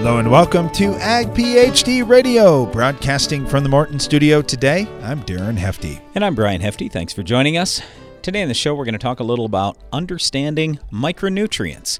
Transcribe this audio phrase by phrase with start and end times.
[0.00, 4.88] Hello and welcome to Ag PhD Radio, broadcasting from the Morton studio today.
[5.02, 6.00] I'm Darren Hefty.
[6.14, 6.88] And I'm Brian Hefty.
[6.88, 7.82] Thanks for joining us.
[8.22, 11.98] Today on the show, we're going to talk a little about understanding micronutrients.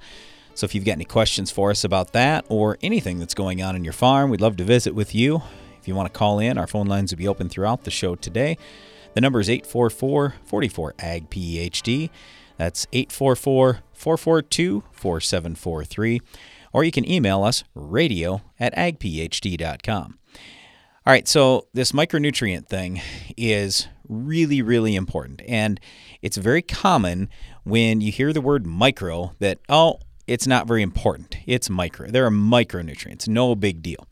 [0.54, 3.76] So if you've got any questions for us about that or anything that's going on
[3.76, 5.42] in your farm, we'd love to visit with you.
[5.78, 8.14] If you want to call in, our phone lines will be open throughout the show
[8.14, 8.56] today.
[9.12, 12.08] The number is 844 44 AG PhD.
[12.56, 16.22] That's 844 442 4743
[16.72, 20.18] or you can email us radio at agphd.com.
[21.06, 23.00] All right, so this micronutrient thing
[23.36, 25.40] is really, really important.
[25.48, 25.80] And
[26.20, 27.30] it's very common
[27.64, 31.38] when you hear the word micro that, oh, it's not very important.
[31.46, 32.08] It's micro.
[32.08, 34.06] There are micronutrients, no big deal.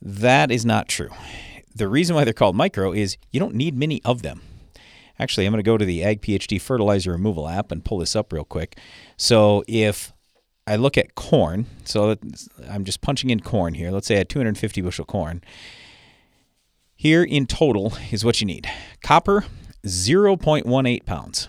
[0.00, 1.10] That is not true.
[1.74, 4.42] The reason why they're called micro is you don't need many of them.
[5.18, 8.16] Actually, I'm going to go to the Ag PhD fertilizer removal app and pull this
[8.16, 8.78] up real quick.
[9.16, 10.11] So if
[10.66, 11.66] I look at corn.
[11.84, 12.16] So
[12.68, 13.90] I'm just punching in corn here.
[13.90, 15.42] Let's say I had 250 bushel corn.
[16.94, 18.68] Here in total is what you need
[19.02, 19.44] copper,
[19.84, 21.48] 0.18 pounds.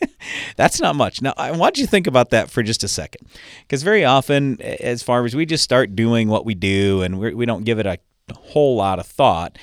[0.56, 1.20] That's not much.
[1.20, 3.26] Now, I want you to think about that for just a second.
[3.62, 7.46] Because very often, as farmers, we just start doing what we do and we're, we
[7.46, 7.98] do not give it a
[8.32, 9.58] whole lot of thought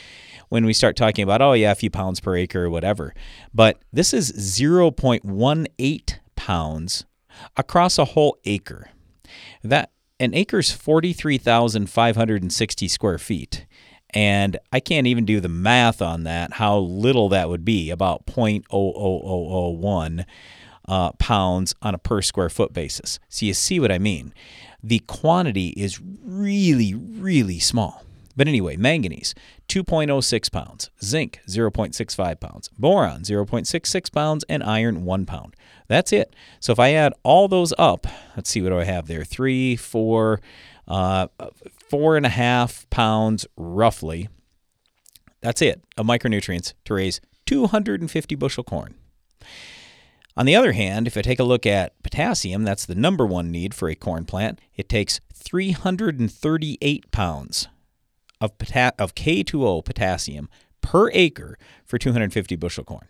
[0.49, 3.13] when we start talking about, oh, yeah, a few pounds per acre or whatever.
[3.53, 7.05] But this is 0.18 pounds
[7.55, 8.91] across a whole acre.
[9.63, 13.65] That an acre is 43,560 square feet.
[14.11, 18.25] And I can't even do the math on that, how little that would be, about
[18.25, 20.25] 0.00001
[20.87, 23.19] uh, pounds on a per square foot basis.
[23.27, 24.33] So you see what I mean.
[24.81, 28.05] The quantity is really, really small.
[28.37, 29.33] But anyway, manganese,
[29.67, 35.55] 2.06 pounds, zinc, 0.65 pounds, boron, 0.66 pounds, and iron, 1 pound.
[35.87, 36.35] That's it.
[36.59, 39.23] So if I add all those up, let's see what do I have there?
[39.23, 40.39] Three, four,
[40.87, 41.27] uh,
[41.89, 44.29] four and a half pounds roughly.
[45.41, 48.93] That's it of micronutrients to raise 250 bushel corn.
[50.35, 53.49] On the other hand, if I take a look at potassium, that's the number one
[53.49, 57.67] need for a corn plant, it takes 338 pounds
[58.41, 60.49] of, pota- of K2O potassium
[60.81, 63.07] per acre for 250 bushel corn.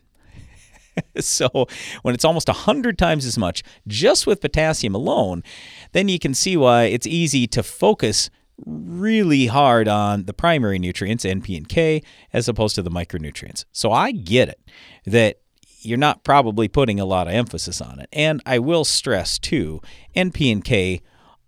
[1.20, 1.68] so
[2.02, 5.44] when it's almost 100 times as much just with potassium alone,
[5.92, 8.30] then you can see why it's easy to focus
[8.66, 12.02] really hard on the primary nutrients, NP and K,
[12.34, 13.66] as opposed to the micronutrients.
[13.72, 14.60] So I get it
[15.06, 15.38] that
[15.82, 18.10] you're not probably putting a lot of emphasis on it.
[18.12, 19.82] And I will stress too,
[20.16, 21.02] NP and K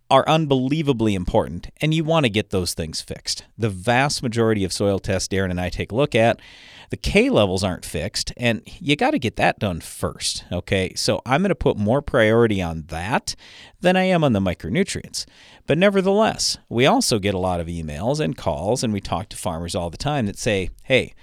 [0.09, 3.45] are unbelievably important, and you want to get those things fixed.
[3.57, 6.39] The vast majority of soil tests Darren and I take a look at,
[6.89, 10.45] the K levels aren't fixed, and you got to get that done first.
[10.51, 13.35] Okay, so I'm going to put more priority on that
[13.81, 15.25] than I am on the micronutrients.
[15.67, 19.37] But nevertheless, we also get a lot of emails and calls, and we talk to
[19.37, 21.13] farmers all the time that say, hey,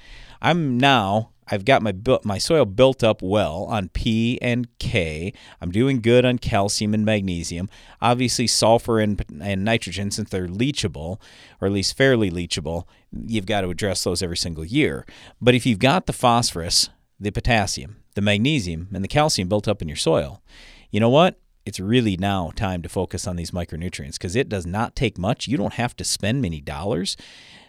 [0.41, 5.33] I'm now I've got my my soil built up well on P and K.
[5.61, 7.69] I'm doing good on calcium and magnesium.
[8.01, 11.21] Obviously, sulfur and, and nitrogen, since they're leachable,
[11.61, 15.07] or at least fairly leachable, you've got to address those every single year.
[15.41, 16.91] But if you've got the phosphorus,
[17.21, 20.43] the potassium, the magnesium, and the calcium built up in your soil,
[20.91, 21.39] you know what?
[21.65, 25.49] It's really now time to focus on these micronutrients because it does not take much.
[25.49, 27.17] You don't have to spend many dollars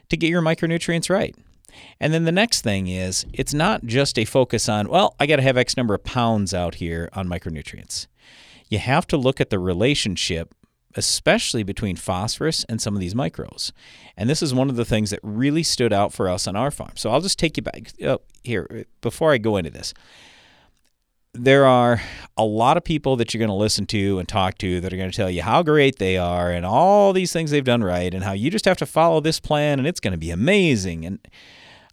[0.09, 1.35] to get your micronutrients right.
[1.99, 5.37] And then the next thing is it's not just a focus on, well, I got
[5.37, 8.07] to have X number of pounds out here on micronutrients.
[8.69, 10.53] You have to look at the relationship,
[10.95, 13.71] especially between phosphorus and some of these micros.
[14.15, 16.71] And this is one of the things that really stood out for us on our
[16.71, 16.93] farm.
[16.95, 19.93] So I'll just take you back oh, here before I go into this
[21.37, 22.01] there are
[22.35, 24.97] a lot of people that you're going to listen to and talk to that are
[24.97, 28.13] going to tell you how great they are and all these things they've done right
[28.13, 31.05] and how you just have to follow this plan and it's going to be amazing.
[31.05, 31.19] And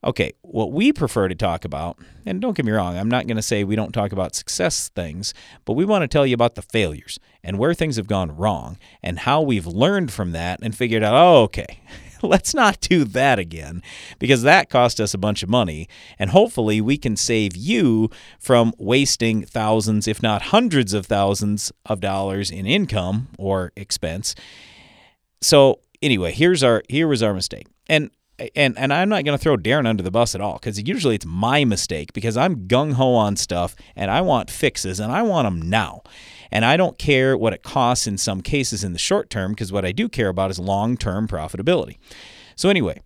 [0.04, 3.36] okay, what we prefer to talk about, and don't get me wrong, I'm not going
[3.36, 5.32] to say we don't talk about success things,
[5.64, 8.78] but we want to tell you about the failures and where things have gone wrong
[9.02, 11.80] and how we've learned from that and figured out, oh, okay,
[12.22, 13.82] let's not do that again
[14.18, 15.88] because that cost us a bunch of money.
[16.18, 22.00] And hopefully, we can save you from wasting thousands, if not hundreds of thousands of
[22.00, 24.34] dollars in income or expense.
[25.40, 27.66] So, anyway, here's our here was our mistake.
[27.88, 28.10] And
[28.54, 31.14] and and I'm not going to throw Darren under the bus at all because usually
[31.14, 35.22] it's my mistake because I'm gung ho on stuff and I want fixes and I
[35.22, 36.02] want them now.
[36.50, 39.72] And I don't care what it costs in some cases in the short term because
[39.72, 41.96] what I do care about is long term profitability.
[42.56, 43.00] So, anyway,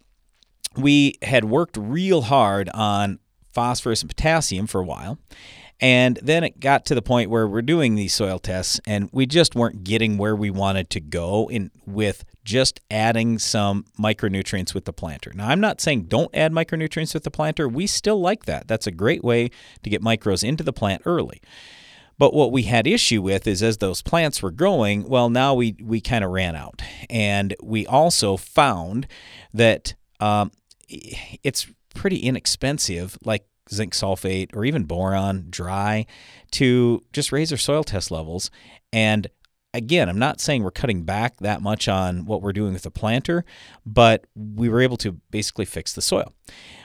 [0.76, 3.18] we had worked real hard on
[3.52, 5.18] phosphorus and potassium for a while.
[5.80, 9.26] And then it got to the point where we're doing these soil tests and we
[9.26, 14.86] just weren't getting where we wanted to go in with just adding some micronutrients with
[14.86, 15.30] the planter.
[15.34, 17.68] Now, I'm not saying don't add micronutrients with the planter.
[17.68, 18.66] We still like that.
[18.66, 19.50] That's a great way
[19.82, 21.42] to get micros into the plant early.
[22.16, 25.76] But what we had issue with is as those plants were growing, well, now we,
[25.84, 26.80] we kind of ran out.
[27.10, 29.06] And we also found
[29.52, 30.50] that um,
[30.88, 36.06] it's pretty inexpensive, like zinc sulfate or even boron dry,
[36.52, 38.50] to just raise our soil test levels.
[38.90, 39.28] And
[39.74, 42.90] again, I'm not saying we're cutting back that much on what we're doing with the
[42.90, 43.44] planter,
[43.84, 46.32] but we were able to basically fix the soil.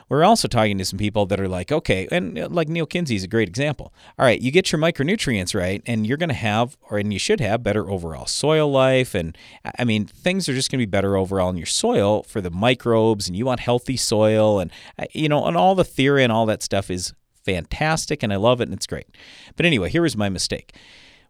[0.09, 3.15] We're also talking to some people that are like, okay, and uh, like Neal Kinsey
[3.15, 3.93] is a great example.
[4.19, 7.17] All right, you get your micronutrients right, and you're going to have, or and you
[7.17, 9.15] should have, better overall soil life.
[9.15, 9.35] And
[9.79, 12.51] I mean, things are just going to be better overall in your soil for the
[12.51, 16.31] microbes, and you want healthy soil, and uh, you know, and all the theory and
[16.31, 17.13] all that stuff is
[17.45, 19.07] fantastic, and I love it, and it's great.
[19.55, 20.75] But anyway, here was my mistake.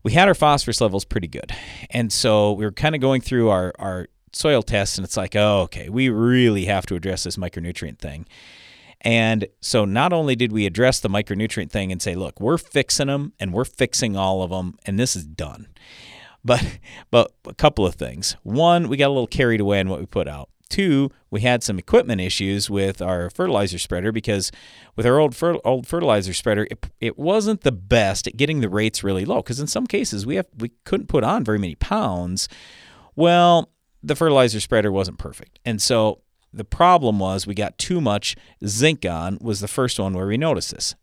[0.04, 1.52] We had our phosphorus levels pretty good,
[1.90, 5.36] and so we were kind of going through our our soil tests, and it's like,
[5.36, 8.26] oh, okay, we really have to address this micronutrient thing.
[9.04, 13.08] And so not only did we address the micronutrient thing and say, look, we're fixing
[13.08, 15.68] them and we're fixing all of them and this is done.
[16.46, 16.80] But
[17.12, 18.36] but a couple of things.
[18.44, 20.50] One, we got a little carried away in what we put out.
[20.74, 24.52] Two, we had some equipment issues with our fertilizer spreader because
[24.96, 28.70] with our old fer- old fertilizer spreader, it, it wasn't the best at getting the
[28.70, 29.44] rates really low.
[29.44, 32.50] Because in some cases, we have we couldn't put on very many pounds.
[33.16, 33.70] Well,
[34.02, 36.22] the fertilizer spreader wasn't perfect, and so
[36.52, 38.36] the problem was we got too much
[38.66, 40.96] zinc on was the first one where we noticed this.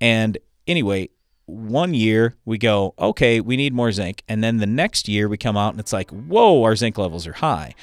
[0.00, 1.10] And anyway,
[1.46, 4.24] one year we go, okay, we need more zinc.
[4.28, 7.28] And then the next year we come out and it's like, whoa, our zinc levels
[7.28, 7.76] are high.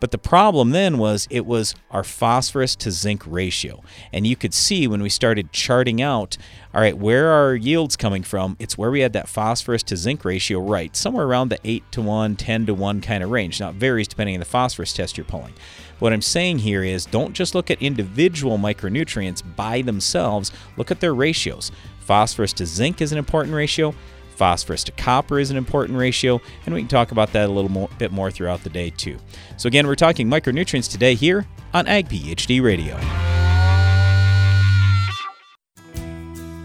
[0.00, 3.82] But the problem then was it was our phosphorus to zinc ratio.
[4.12, 6.36] And you could see when we started charting out,
[6.72, 8.56] all right, where are our yields coming from?
[8.58, 12.02] It's where we had that phosphorus to zinc ratio right, somewhere around the 8 to
[12.02, 13.58] 1, 10 to 1 kind of range.
[13.58, 15.54] Now, it varies depending on the phosphorus test you're pulling.
[15.98, 21.00] What I'm saying here is don't just look at individual micronutrients by themselves, look at
[21.00, 21.72] their ratios.
[21.98, 23.94] Phosphorus to zinc is an important ratio.
[24.38, 27.70] Phosphorus to copper is an important ratio, and we can talk about that a little
[27.70, 29.18] more, bit more throughout the day too.
[29.56, 32.98] So again, we're talking micronutrients today here on Ag PhD Radio.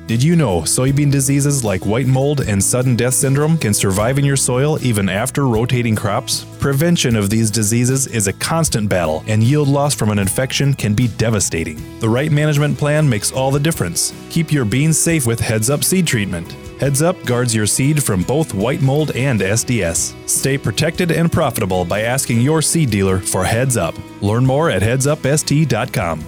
[0.06, 4.25] Did you know soybean diseases like white mold and sudden death syndrome can survive in
[4.25, 6.46] your soil even after rotating crops?
[6.60, 10.94] Prevention of these diseases is a constant battle, and yield loss from an infection can
[10.94, 11.80] be devastating.
[12.00, 14.14] The right management plan makes all the difference.
[14.30, 16.54] Keep your beans safe with Heads Up seed treatment.
[16.80, 20.14] Heads Up guards your seed from both white mold and SDS.
[20.30, 23.96] Stay protected and profitable by asking your seed dealer for Heads Up.
[24.22, 26.24] Learn more at headsupst.com.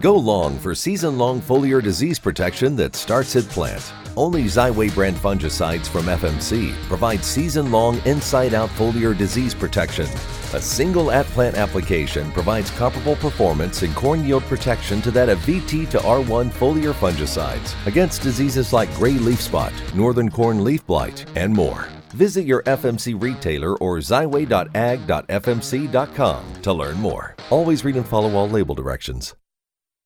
[0.00, 3.92] Go long for season long foliar disease protection that starts at plant.
[4.18, 10.06] Only Xyway brand fungicides from FMC provide season long inside out foliar disease protection.
[10.54, 15.38] A single at plant application provides comparable performance in corn yield protection to that of
[15.46, 21.24] VT to R1 foliar fungicides against diseases like gray leaf spot, northern corn leaf blight,
[21.36, 21.86] and more.
[22.08, 27.36] Visit your FMC retailer or xyway.ag.fmc.com to learn more.
[27.50, 29.36] Always read and follow all label directions.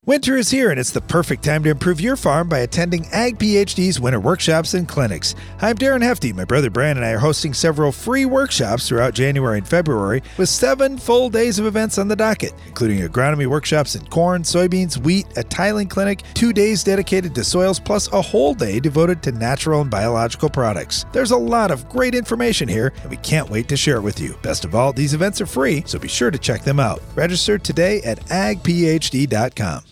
[0.04, 3.38] Winter is here, and it's the perfect time to improve your farm by attending Ag
[3.38, 5.36] PhD's winter workshops and clinics.
[5.60, 6.32] I'm Darren Hefty.
[6.32, 10.48] My brother Brian and I are hosting several free workshops throughout January and February with
[10.48, 15.26] seven full days of events on the docket, including agronomy workshops in corn, soybeans, wheat,
[15.36, 19.82] a tiling clinic, two days dedicated to soils, plus a whole day devoted to natural
[19.82, 21.06] and biological products.
[21.12, 24.18] There's a lot of great information here, and we can't wait to share it with
[24.18, 24.34] you.
[24.42, 27.00] Best of all, these events are free, so be sure to check them out.
[27.14, 29.91] Register today at agphd.com.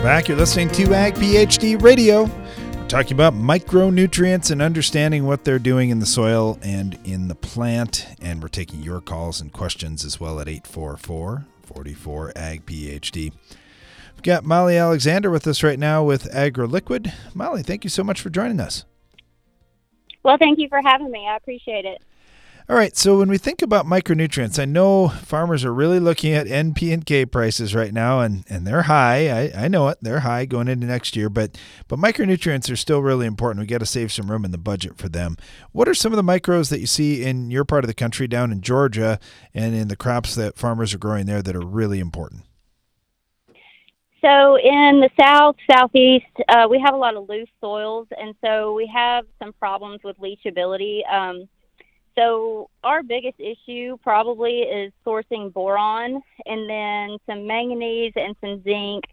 [0.00, 0.28] Welcome back.
[0.28, 2.24] You're listening to Ag PhD Radio.
[2.24, 7.34] We're talking about micronutrients and understanding what they're doing in the soil and in the
[7.34, 8.06] plant.
[8.18, 13.30] And we're taking your calls and questions as well at 844 44 Ag PhD.
[14.14, 17.12] We've got Molly Alexander with us right now with AgroLiquid.
[17.34, 18.86] Molly, thank you so much for joining us.
[20.22, 21.28] Well, thank you for having me.
[21.28, 22.02] I appreciate it.
[22.70, 26.46] All right, so when we think about micronutrients, I know farmers are really looking at
[26.46, 29.28] NP and K prices right now, and, and they're high.
[29.28, 31.28] I, I know it; they're high going into next year.
[31.28, 31.58] But
[31.88, 33.60] but micronutrients are still really important.
[33.60, 35.36] We got to save some room in the budget for them.
[35.72, 38.28] What are some of the micros that you see in your part of the country,
[38.28, 39.18] down in Georgia,
[39.52, 42.44] and in the crops that farmers are growing there that are really important?
[44.20, 48.74] So in the south, southeast, uh, we have a lot of loose soils, and so
[48.74, 51.00] we have some problems with leachability.
[51.12, 51.48] Um,
[52.16, 59.04] so our biggest issue probably is sourcing boron and then some manganese and some zinc.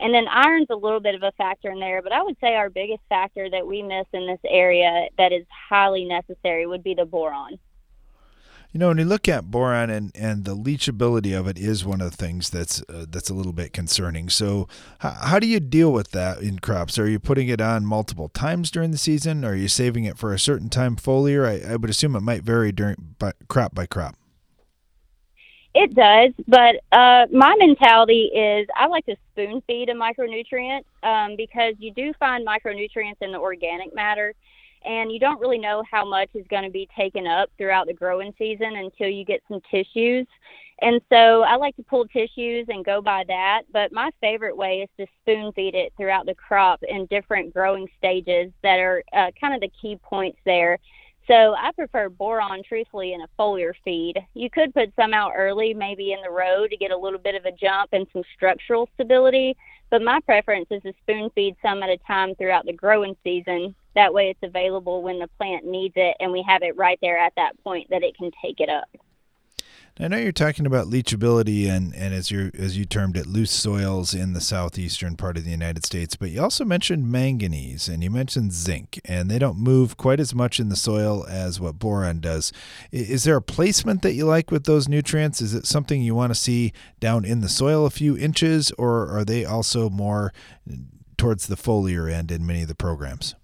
[0.00, 2.54] And then iron's a little bit of a factor in there, but I would say
[2.54, 6.94] our biggest factor that we miss in this area that is highly necessary would be
[6.94, 7.58] the boron.
[8.72, 12.00] You know, when you look at boron and, and the leachability of it is one
[12.00, 14.30] of the things that's uh, that's a little bit concerning.
[14.30, 14.66] So,
[15.00, 16.98] how, how do you deal with that in crops?
[16.98, 19.44] Are you putting it on multiple times during the season?
[19.44, 21.46] Are you saving it for a certain time foliar?
[21.46, 24.16] I, I would assume it might vary during by, crop by crop.
[25.74, 31.36] It does, but uh, my mentality is I like to spoon feed a micronutrient um,
[31.36, 34.34] because you do find micronutrients in the organic matter
[34.84, 37.92] and you don't really know how much is going to be taken up throughout the
[37.92, 40.26] growing season until you get some tissues.
[40.80, 44.80] And so I like to pull tissues and go by that, but my favorite way
[44.80, 49.30] is to spoon feed it throughout the crop in different growing stages that are uh,
[49.40, 50.78] kind of the key points there.
[51.28, 54.18] So I prefer boron, truthfully, in a foliar feed.
[54.34, 57.34] You could put some out early, maybe in the row to get a little bit
[57.34, 59.56] of a jump and some structural stability.
[59.90, 63.74] But my preference is to spoon feed some at a time throughout the growing season
[63.94, 67.18] that way it's available when the plant needs it and we have it right there
[67.18, 68.88] at that point that it can take it up.
[70.02, 73.52] I know you're talking about leachability and, and as you as you termed it, loose
[73.52, 78.02] soils in the southeastern part of the United States, but you also mentioned manganese and
[78.02, 81.78] you mentioned zinc, and they don't move quite as much in the soil as what
[81.78, 82.52] boron does.
[82.90, 85.40] Is there a placement that you like with those nutrients?
[85.40, 89.08] Is it something you want to see down in the soil a few inches, or
[89.16, 90.32] are they also more
[91.16, 93.36] towards the foliar end in many of the programs?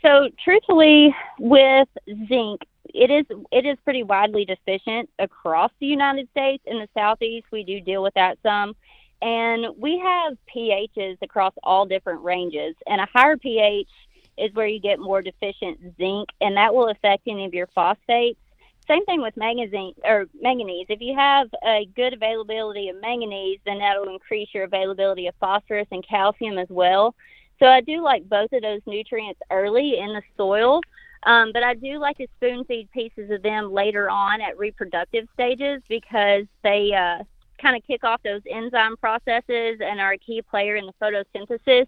[0.00, 1.88] So, truthfully, with
[2.26, 6.62] zinc, it is it is pretty widely deficient across the United States.
[6.66, 8.74] In the southeast, we do deal with that some,
[9.22, 12.74] and we have pHs across all different ranges.
[12.86, 13.88] And a higher pH
[14.36, 18.38] is where you get more deficient zinc, and that will affect any of your phosphates.
[18.86, 20.86] Same thing with manganese or manganese.
[20.90, 25.88] If you have a good availability of manganese, then that'll increase your availability of phosphorus
[25.90, 27.14] and calcium as well.
[27.60, 30.82] So I do like both of those nutrients early in the soil,
[31.24, 35.26] um, but I do like to spoon feed pieces of them later on at reproductive
[35.34, 37.24] stages because they uh,
[37.60, 41.86] kind of kick off those enzyme processes and are a key player in the photosynthesis.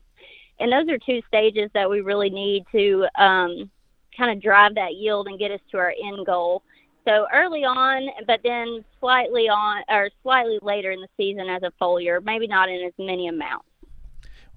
[0.59, 3.71] And those are two stages that we really need to um,
[4.17, 6.63] kind of drive that yield and get us to our end goal.
[7.07, 11.73] So early on, but then slightly on or slightly later in the season as a
[11.81, 13.69] foliar, maybe not in as many amounts.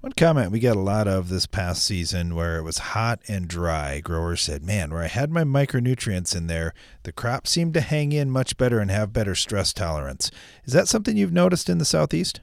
[0.00, 3.46] One comment we got a lot of this past season where it was hot and
[3.46, 7.82] dry, growers said, Man, where I had my micronutrients in there, the crop seemed to
[7.82, 10.30] hang in much better and have better stress tolerance.
[10.64, 12.40] Is that something you've noticed in the Southeast?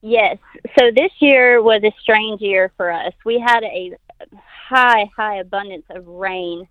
[0.00, 0.38] Yes.
[0.78, 3.12] So this year was a strange year for us.
[3.26, 3.98] We had a
[4.70, 6.68] high, high abundance of rain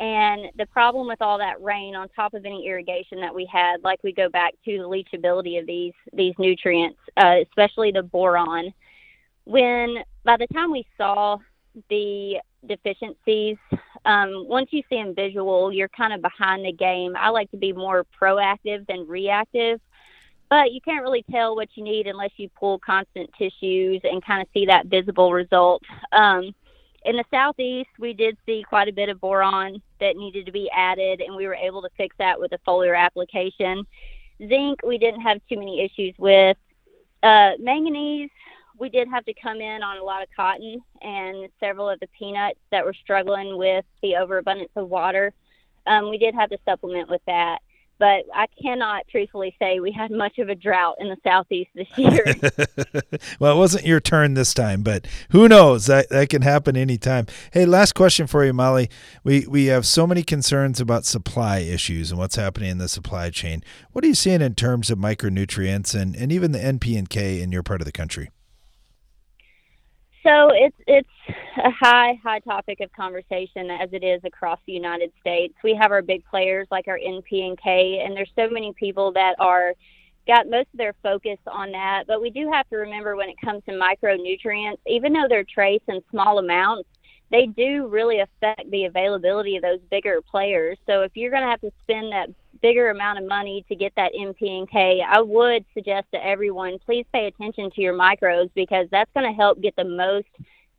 [0.00, 3.84] and the problem with all that rain on top of any irrigation that we had,
[3.84, 8.72] like we go back to the leachability of these these nutrients, uh, especially the boron.
[9.44, 11.36] When by the time we saw
[11.90, 13.58] the deficiencies,
[14.06, 17.14] um, once you see them visual, you're kind of behind the game.
[17.14, 19.82] I like to be more proactive than reactive,
[20.48, 24.40] but you can't really tell what you need unless you pull constant tissues and kind
[24.40, 25.82] of see that visible result.
[26.12, 26.54] Um,
[27.04, 30.70] in the southeast, we did see quite a bit of boron that needed to be
[30.74, 33.84] added, and we were able to fix that with a foliar application.
[34.38, 36.56] Zinc, we didn't have too many issues with.
[37.22, 38.30] Uh, manganese,
[38.78, 42.08] we did have to come in on a lot of cotton and several of the
[42.18, 45.32] peanuts that were struggling with the overabundance of water.
[45.86, 47.58] Um, we did have to supplement with that
[48.00, 51.86] but I cannot truthfully say we had much of a drought in the southeast this
[51.96, 52.24] year.
[53.38, 55.84] well, it wasn't your turn this time, but who knows?
[55.86, 57.26] That that can happen anytime.
[57.52, 58.88] Hey, last question for you, Molly.
[59.22, 63.28] We we have so many concerns about supply issues and what's happening in the supply
[63.28, 63.62] chain.
[63.92, 67.42] What are you seeing in terms of micronutrients and, and even the NP and K
[67.42, 68.30] in your part of the country?
[70.22, 71.08] So it's it's
[71.64, 75.54] a high high topic of conversation as it is across the United States.
[75.64, 79.12] We have our big players like our NP and K, and there's so many people
[79.12, 79.72] that are
[80.26, 82.04] got most of their focus on that.
[82.06, 85.80] But we do have to remember when it comes to micronutrients, even though they're trace
[85.88, 86.88] in small amounts,
[87.30, 90.76] they do really affect the availability of those bigger players.
[90.86, 92.28] So if you're going to have to spend that
[92.62, 96.78] bigger amount of money to get that NP and K, I would suggest to everyone
[96.84, 100.28] please pay attention to your micros because that's going to help get the most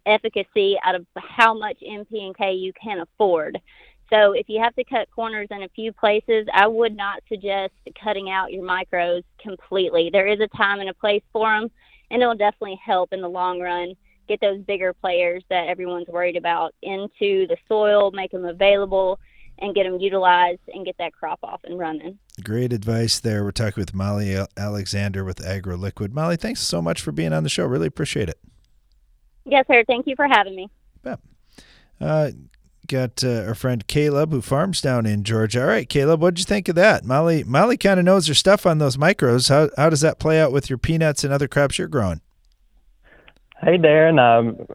[0.06, 3.60] efficacy out of how much NP and K you can afford.
[4.12, 7.74] So if you have to cut corners in a few places, I would not suggest
[8.02, 10.10] cutting out your micros completely.
[10.12, 11.72] There is a time and a place for them,
[12.10, 13.96] and it'll definitely help in the long run
[14.28, 19.20] get those bigger players that everyone's worried about into the soil, make them available,
[19.62, 22.18] and get them utilized and get that crop off and running.
[22.44, 23.44] Great advice there.
[23.44, 26.12] We're talking with Molly Alexander with AgroLiquid.
[26.12, 27.66] Molly, thanks so much for being on the show.
[27.66, 28.40] Really appreciate it.
[29.46, 29.84] Yes, sir.
[29.88, 30.70] Thank you for having me.
[31.06, 31.16] Yeah.
[32.00, 32.32] Uh,
[32.88, 35.62] got uh, our friend Caleb who farms down in Georgia.
[35.62, 37.06] All right, Caleb, what'd you think of that?
[37.06, 39.50] Molly Molly kind of knows her stuff on those micros.
[39.50, 42.22] How how does that play out with your peanuts and other crops you're growing?
[43.64, 44.20] Hey, Darren.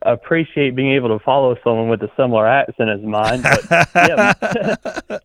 [0.04, 3.42] I appreciate being able to follow someone with a similar accent as mine.
[3.42, 4.32] But, yeah,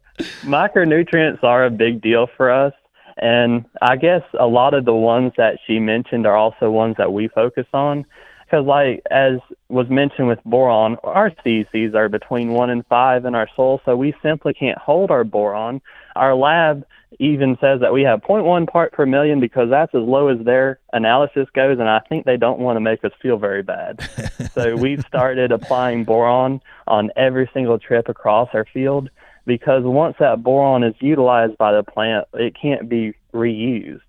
[0.44, 2.74] micronutrients are a big deal for us.
[3.18, 7.14] And I guess a lot of the ones that she mentioned are also ones that
[7.14, 8.06] we focus on.
[8.46, 9.34] Because, like, as
[9.70, 13.96] was mentioned with boron, our CECs are between one and five in our soil, so
[13.96, 15.82] we simply can't hold our boron.
[16.16, 16.86] Our lab
[17.20, 20.80] even says that we have 0.1 part per million because that's as low as their
[20.94, 24.02] analysis goes, and I think they don't want to make us feel very bad.
[24.54, 29.10] so we've started applying boron on every single trip across our field
[29.46, 34.02] because once that boron is utilized by the plant, it can't be reused.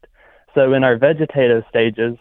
[0.54, 2.16] So in our vegetative stages,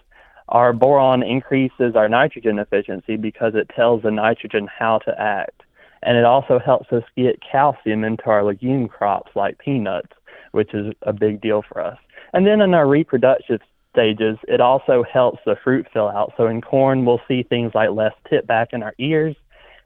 [0.48, 5.61] our boron increases our nitrogen efficiency because it tells the nitrogen how to act.
[6.04, 10.14] And it also helps us get calcium into our legume crops like peanuts
[10.52, 11.98] which is a big deal for us.
[12.34, 16.34] And then in our reproductive stages, it also helps the fruit fill out.
[16.38, 19.36] So in corn, we'll see things like less tip back in our ears.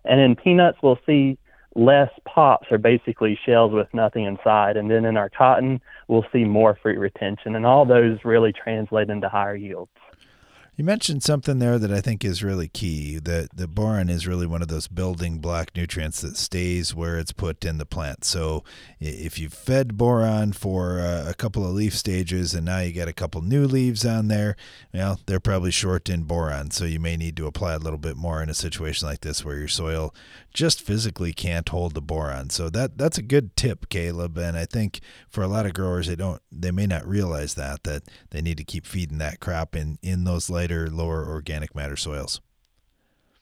[0.03, 1.37] And in peanuts, we'll see
[1.75, 4.77] less pops or basically shells with nothing inside.
[4.77, 7.55] And then in our cotton, we'll see more fruit retention.
[7.55, 9.91] And all those really translate into higher yields.
[10.77, 13.17] You mentioned something there that I think is really key.
[13.17, 17.31] That the boron is really one of those building block nutrients that stays where it's
[17.31, 18.25] put in the plant.
[18.25, 18.65] So
[18.99, 23.07] if you fed boron for uh, a couple of leaf stages and now you get
[23.07, 24.57] a couple new leaves on there,
[24.93, 26.71] well, they're probably short in boron.
[26.71, 29.45] So you may need to apply a little bit more in a situation like this
[29.45, 30.13] where your soil
[30.53, 32.49] just physically can't hold the boron.
[32.49, 34.37] So that that's a good tip, Caleb.
[34.37, 37.83] And I think for a lot of growers, they don't they may not realize that
[37.83, 41.95] that they need to keep feeding that crop in in those lighter, lower organic matter
[41.95, 42.41] soils.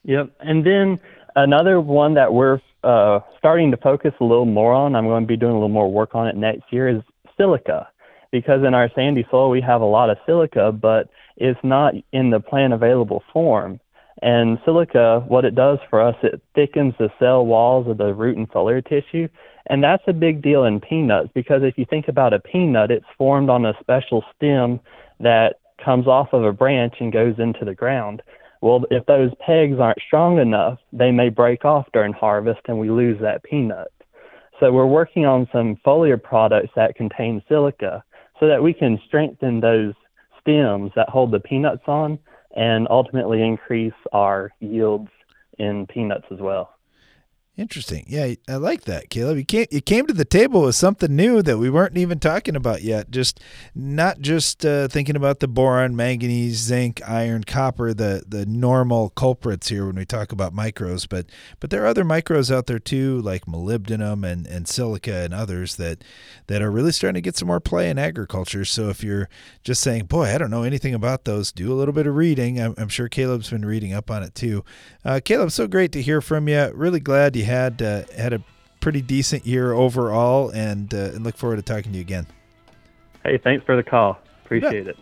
[0.04, 1.00] Yep, and then
[1.34, 4.94] another one that we're uh, starting to focus a little more on.
[4.94, 6.88] I'm going to be doing a little more work on it next year.
[6.88, 7.02] Is
[7.36, 7.88] silica
[8.30, 12.30] because in our sandy soil we have a lot of silica, but it's not in
[12.30, 13.80] the plant available form.
[14.22, 18.36] And silica, what it does for us, it thickens the cell walls of the root
[18.36, 19.28] and foliar tissue.
[19.66, 23.06] And that's a big deal in peanuts because if you think about a peanut, it's
[23.16, 24.78] formed on a special stem
[25.20, 28.22] that comes off of a branch and goes into the ground.
[28.60, 32.90] Well, if those pegs aren't strong enough, they may break off during harvest and we
[32.90, 33.92] lose that peanut.
[34.60, 38.02] So we're working on some foliar products that contain silica
[38.40, 39.94] so that we can strengthen those
[40.40, 42.18] stems that hold the peanuts on
[42.56, 45.08] and ultimately increase our yields
[45.58, 46.73] in peanuts as well.
[47.56, 48.04] Interesting.
[48.08, 49.36] Yeah, I like that, Caleb.
[49.36, 52.56] You came you came to the table with something new that we weren't even talking
[52.56, 53.12] about yet.
[53.12, 53.38] Just
[53.76, 59.68] not just uh, thinking about the boron, manganese, zinc, iron, copper, the the normal culprits
[59.68, 61.26] here when we talk about micros, but
[61.60, 65.76] but there are other micros out there too, like molybdenum and, and silica and others
[65.76, 66.02] that
[66.48, 68.64] that are really starting to get some more play in agriculture.
[68.64, 69.28] So if you're
[69.62, 72.60] just saying, "Boy, I don't know anything about those," do a little bit of reading.
[72.60, 74.64] I'm, I'm sure Caleb's been reading up on it too.
[75.04, 76.72] Uh, Caleb, so great to hear from you.
[76.74, 78.42] Really glad you had uh, had a
[78.80, 82.26] pretty decent year overall, and uh, and look forward to talking to you again.
[83.24, 84.18] Hey, thanks for the call.
[84.44, 84.98] Appreciate it.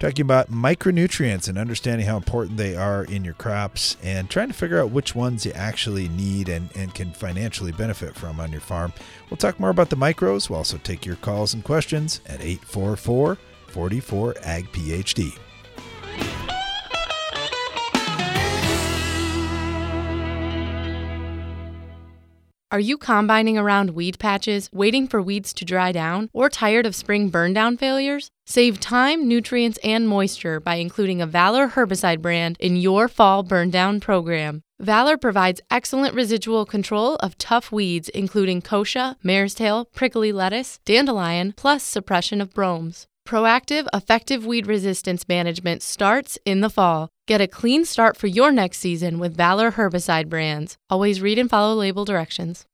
[0.00, 4.54] Talking about micronutrients and understanding how important they are in your crops, and trying to
[4.54, 8.60] figure out which ones you actually need and, and can financially benefit from on your
[8.60, 8.92] farm.
[9.30, 10.50] We'll talk more about the micros.
[10.50, 15.38] We'll also take your calls and questions at 844 44 AG PhD.
[22.72, 26.94] Are you combining around weed patches, waiting for weeds to dry down, or tired of
[26.94, 28.30] spring burndown failures?
[28.46, 34.00] Save time, nutrients, and moisture by including a Valor herbicide brand in your fall burndown
[34.00, 34.62] program.
[34.80, 41.52] Valor provides excellent residual control of tough weeds, including kochia, mare's tail, prickly lettuce, dandelion,
[41.54, 43.06] plus suppression of bromes.
[43.28, 47.10] Proactive, effective weed resistance management starts in the fall.
[47.28, 50.76] Get a clean start for your next season with Valor herbicide brands.
[50.90, 52.66] Always read and follow label directions.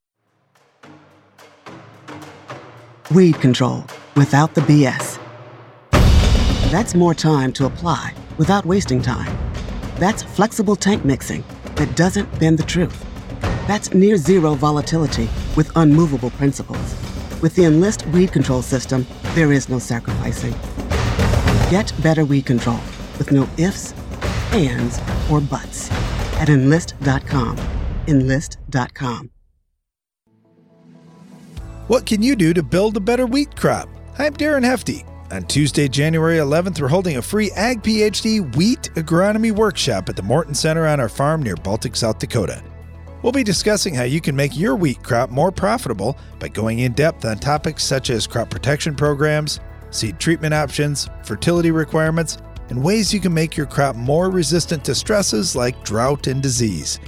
[3.10, 3.84] Weed control
[4.16, 5.18] without the BS.
[6.70, 9.36] That's more time to apply without wasting time.
[9.96, 13.04] That's flexible tank mixing that doesn't bend the truth.
[13.66, 16.96] That's near zero volatility with unmovable principles.
[17.42, 20.54] With the Enlist weed control system, there is no sacrificing.
[21.70, 22.80] Get better weed control
[23.18, 23.92] with no ifs,
[24.52, 25.90] ands, or buts
[26.38, 27.56] at enlist.com.
[28.06, 29.30] Enlist.com.
[31.88, 33.88] What can you do to build a better wheat crop?
[34.18, 35.06] I'm Darren Hefty.
[35.30, 40.22] On Tuesday, January 11th, we're holding a free Ag PhD wheat agronomy workshop at the
[40.22, 42.62] Morton Center on our farm near Baltic, South Dakota.
[43.22, 46.92] We'll be discussing how you can make your wheat crop more profitable by going in
[46.92, 53.12] depth on topics such as crop protection programs, seed treatment options, fertility requirements, and ways
[53.12, 57.00] you can make your crop more resistant to stresses like drought and disease.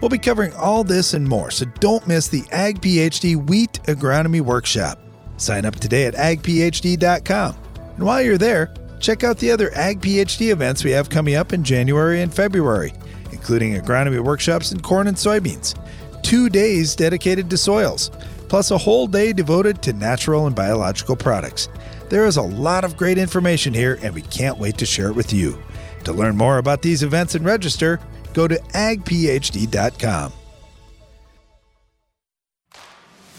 [0.00, 4.40] We'll be covering all this and more, so don't miss the Ag PhD Wheat Agronomy
[4.40, 5.00] Workshop.
[5.36, 7.56] Sign up today at agphd.com.
[7.96, 11.52] And while you're there, check out the other Ag PhD events we have coming up
[11.52, 12.92] in January and February,
[13.32, 15.74] including agronomy workshops in corn and soybeans,
[16.22, 18.10] two days dedicated to soils,
[18.48, 21.68] plus a whole day devoted to natural and biological products.
[22.08, 25.14] There is a lot of great information here, and we can't wait to share it
[25.14, 25.62] with you.
[26.04, 28.00] To learn more about these events and register,
[28.32, 30.32] go to agphd.com.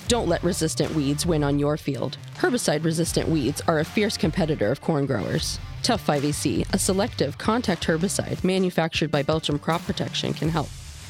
[0.07, 2.17] Don't let resistant weeds win on your field.
[2.37, 5.59] Herbicide resistant weeds are a fierce competitor of corn growers.
[5.83, 10.69] Tough 5EC, a selective contact herbicide manufactured by Belchim Crop Protection, can help.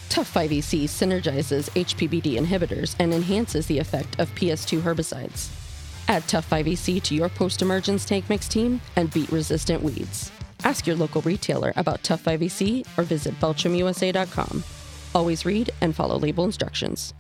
[0.10, 5.59] Tough 5EC synergizes HPPD inhibitors and enhances the effect of PS2 herbicides.
[6.10, 10.32] Add Tough 5EC to your post emergence tank mix team and beat resistant weeds.
[10.64, 14.64] Ask your local retailer about Tough 5EC or visit BelchimUSA.com.
[15.16, 17.14] Always read and follow label instructions.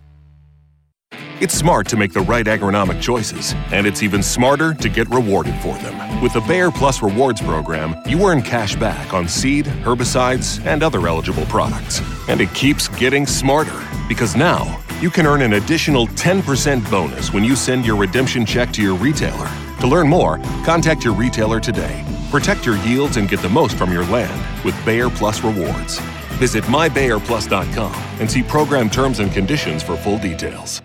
[1.42, 5.56] It's smart to make the right agronomic choices, and it's even smarter to get rewarded
[5.62, 6.22] for them.
[6.22, 11.08] With the Bayer Plus Rewards program, you earn cash back on seed, herbicides, and other
[11.08, 12.02] eligible products.
[12.28, 17.44] And it keeps getting smarter because now you can earn an additional 10% bonus when
[17.44, 19.50] you send your redemption check to your retailer.
[19.80, 22.04] To learn more, contact your retailer today.
[22.30, 26.00] Protect your yields and get the most from your land with Bayer Plus Rewards.
[26.38, 30.82] Visit mybayerplus.com and see program terms and conditions for full details.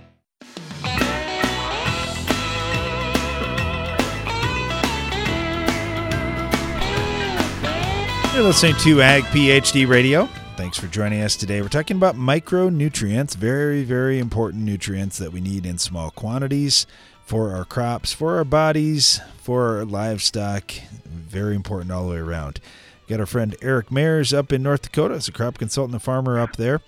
[8.34, 10.28] You're listening to Ag PhD Radio.
[10.56, 11.60] Thanks for joining us today.
[11.62, 16.86] We're talking about micronutrients, very, very important nutrients that we need in small quantities
[17.24, 20.70] for our crops, for our bodies, for our livestock.
[21.04, 22.60] Very important all the way around.
[23.08, 26.38] Got our friend Eric Mayers up in North Dakota as a crop consultant and farmer
[26.38, 26.80] up there.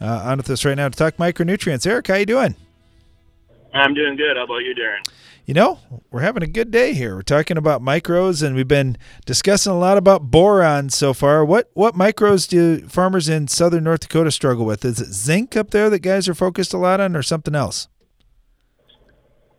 [0.00, 1.86] Uh, on with us right now to talk micronutrients.
[1.86, 2.56] Eric, how you doing?
[3.72, 4.36] I'm doing good.
[4.36, 5.08] How about you, Darren?
[5.46, 5.80] You know,
[6.10, 7.16] we're having a good day here.
[7.16, 11.44] We're talking about micros, and we've been discussing a lot about boron so far.
[11.44, 14.84] What what micros do farmers in southern North Dakota struggle with?
[14.84, 17.88] Is it zinc up there that guys are focused a lot on, or something else?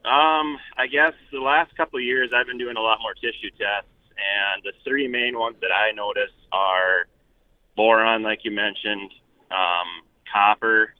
[0.05, 3.51] Um, I guess the last couple of years I've been doing a lot more tissue
[3.51, 7.07] tests, and the three main ones that I notice are
[7.75, 9.11] boron, like you mentioned,
[9.51, 9.87] um,
[10.31, 10.93] copper,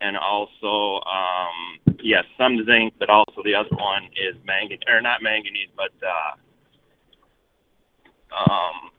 [0.00, 5.22] and also um, yes, some zinc, but also the other one is manganese, or not
[5.22, 6.32] manganese, but uh,
[8.50, 8.90] um,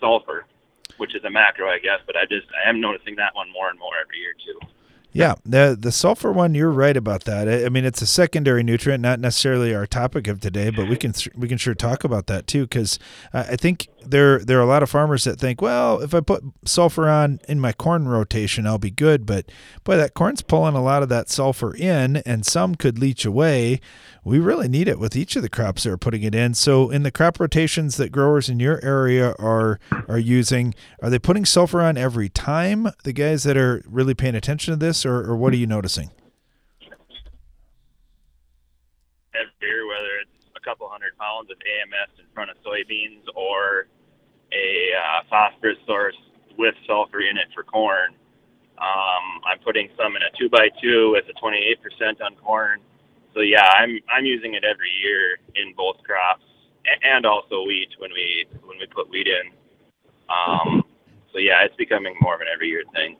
[0.00, 0.46] sulfur,
[0.96, 2.00] which is a macro, I guess.
[2.06, 4.58] But I just I am noticing that one more and more every year too.
[5.12, 7.48] Yeah, the the sulfur one, you're right about that.
[7.48, 11.30] I mean, it's a secondary nutrient, not necessarily our topic of today, but we mm-hmm.
[11.30, 12.98] can we can sure talk about that too, because
[13.32, 16.42] I think there there are a lot of farmers that think, well, if I put
[16.64, 19.26] sulfur on in my corn rotation, I'll be good.
[19.26, 19.50] But
[19.84, 23.80] boy, that corn's pulling a lot of that sulfur in, and some could leach away.
[24.24, 26.54] We really need it with each of the crops that are putting it in.
[26.54, 31.18] So, in the crop rotations that growers in your area are are using, are they
[31.18, 32.88] putting sulfur on every time?
[33.02, 36.10] The guys that are really paying attention to this, or, or what are you noticing?
[39.34, 43.86] Every year, whether it's a couple hundred pounds of AMS in front of soybeans or
[44.52, 46.16] a uh, phosphorus source
[46.58, 48.14] with sulfur in it for corn.
[48.78, 52.80] Um, I'm putting some in a two by two with a 28% on corn.
[53.34, 56.44] So yeah, I'm I'm using it every year in both crops
[57.02, 59.52] and also wheat when we when we put wheat in.
[60.28, 60.84] Um,
[61.32, 63.16] so yeah, it's becoming more of an every year thing.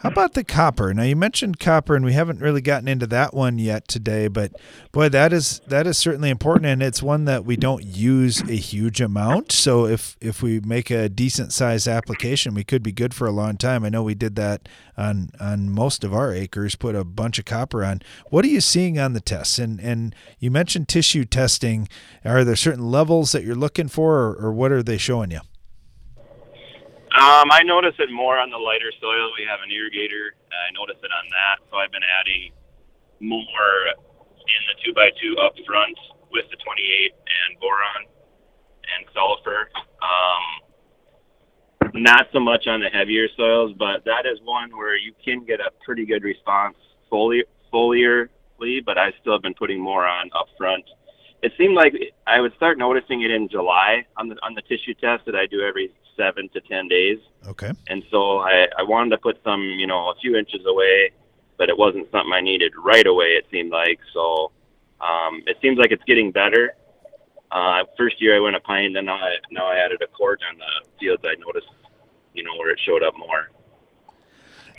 [0.00, 0.94] How about the copper?
[0.94, 4.28] Now you mentioned copper, and we haven't really gotten into that one yet today.
[4.28, 4.52] But
[4.92, 8.56] boy, that is that is certainly important, and it's one that we don't use a
[8.56, 9.52] huge amount.
[9.52, 13.30] So if if we make a decent sized application, we could be good for a
[13.30, 13.84] long time.
[13.84, 16.76] I know we did that on on most of our acres.
[16.76, 18.00] Put a bunch of copper on.
[18.30, 19.58] What are you seeing on the tests?
[19.58, 21.90] And and you mentioned tissue testing.
[22.24, 25.40] Are there certain levels that you're looking for, or, or what are they showing you?
[27.10, 29.34] Um, I notice it more on the lighter soil.
[29.34, 30.30] We have an irrigator.
[30.54, 32.52] I notice it on that, so I've been adding
[33.18, 33.42] more
[33.90, 35.98] in the two by two up front
[36.30, 38.06] with the 28 and boron
[38.94, 39.68] and sulfur.
[39.98, 40.44] Um,
[41.94, 45.58] not so much on the heavier soils, but that is one where you can get
[45.58, 46.76] a pretty good response
[47.10, 47.42] foliar,
[47.74, 50.84] foliarly, but I still have been putting more on up front.
[51.42, 51.94] It seemed like
[52.26, 55.46] I would start noticing it in July on the on the tissue test that I
[55.46, 57.18] do every seven to ten days.
[57.52, 57.72] Okay.
[57.88, 61.12] And so I, I wanted to put some, you know, a few inches away,
[61.58, 63.30] but it wasn't something I needed right away.
[63.40, 64.52] It seemed like so.
[65.00, 66.64] Um, it seems like it's getting better.
[67.50, 70.40] Uh, first year I went a pine, then now I now I added a quart
[70.48, 71.22] on the fields.
[71.24, 71.72] I noticed,
[72.34, 73.50] you know, where it showed up more.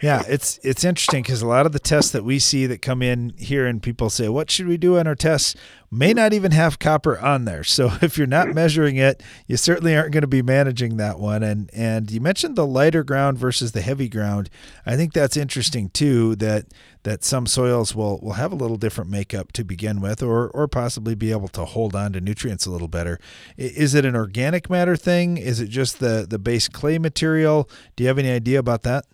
[0.01, 3.03] Yeah, it's it's interesting because a lot of the tests that we see that come
[3.03, 5.55] in here and people say, "What should we do on our tests?"
[5.93, 7.63] may not even have copper on there.
[7.65, 11.43] So if you're not measuring it, you certainly aren't going to be managing that one.
[11.43, 14.49] And and you mentioned the lighter ground versus the heavy ground.
[14.85, 16.35] I think that's interesting too.
[16.37, 16.65] That
[17.03, 20.67] that some soils will will have a little different makeup to begin with, or or
[20.67, 23.19] possibly be able to hold on to nutrients a little better.
[23.55, 25.37] Is it an organic matter thing?
[25.37, 27.69] Is it just the the base clay material?
[27.95, 29.05] Do you have any idea about that?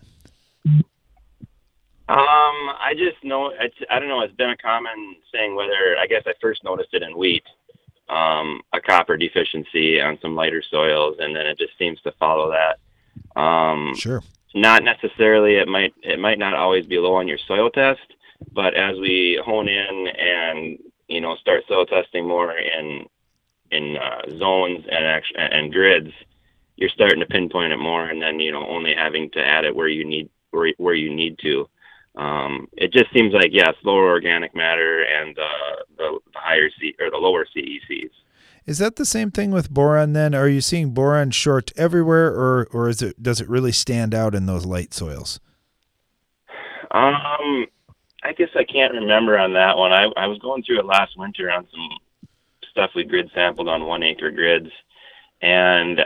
[2.08, 4.22] Um, I just know it's I don't know.
[4.22, 7.44] It's been a common saying whether I guess I first noticed it in wheat,
[8.08, 12.50] um, a copper deficiency on some lighter soils, and then it just seems to follow
[12.50, 13.40] that.
[13.40, 14.22] Um, sure.
[14.54, 15.56] Not necessarily.
[15.56, 18.00] It might it might not always be low on your soil test,
[18.52, 20.78] but as we hone in and
[21.08, 23.04] you know start soil testing more in
[23.70, 26.10] in uh, zones and act- and grids,
[26.76, 29.76] you're starting to pinpoint it more, and then you know only having to add it
[29.76, 31.68] where you need where where you need to.
[32.16, 36.94] Um, it just seems like yes, lower organic matter and uh, the, the higher C
[36.98, 38.10] or the lower CECs.
[38.66, 40.12] Is that the same thing with boron?
[40.12, 44.14] Then are you seeing boron short everywhere, or or is it does it really stand
[44.14, 45.40] out in those light soils?
[46.90, 47.66] Um,
[48.22, 49.92] I guess I can't remember on that one.
[49.92, 51.88] I I was going through it last winter on some
[52.70, 54.70] stuff we grid sampled on one acre grids,
[55.40, 56.00] and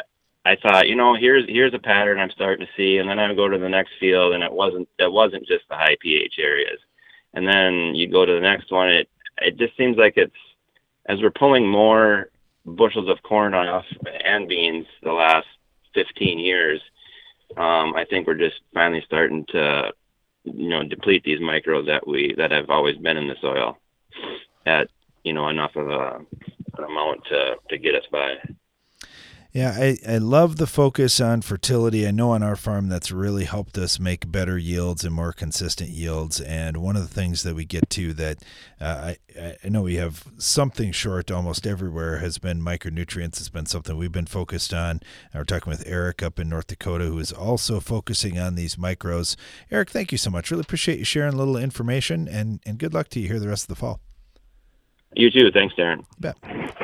[0.44, 3.28] I thought, you know, here's here's a pattern I'm starting to see, and then I
[3.28, 6.34] would go to the next field, and it wasn't it wasn't just the high pH
[6.38, 6.80] areas,
[7.34, 8.88] and then you go to the next one.
[8.88, 9.08] It
[9.40, 10.34] it just seems like it's
[11.06, 12.30] as we're pulling more
[12.64, 13.84] bushels of corn off
[14.24, 15.46] and beans the last
[15.94, 16.80] 15 years.
[17.56, 19.92] Um, I think we're just finally starting to,
[20.44, 23.78] you know, deplete these microbes that we that have always been in the soil
[24.66, 24.88] at
[25.24, 26.20] you know enough of a
[26.78, 28.34] an amount to to get us by.
[29.52, 32.08] Yeah, I, I love the focus on fertility.
[32.08, 35.90] I know on our farm that's really helped us make better yields and more consistent
[35.90, 36.40] yields.
[36.40, 38.38] And one of the things that we get to that
[38.80, 43.40] uh, I, I know we have something short almost everywhere has been micronutrients.
[43.40, 45.00] It's been something we've been focused on.
[45.34, 49.36] We're talking with Eric up in North Dakota, who is also focusing on these micros.
[49.70, 50.50] Eric, thank you so much.
[50.50, 53.48] Really appreciate you sharing a little information and, and good luck to you here the
[53.48, 54.00] rest of the fall.
[55.14, 55.50] You too.
[55.52, 55.98] Thanks, Darren.
[55.98, 56.81] You bet.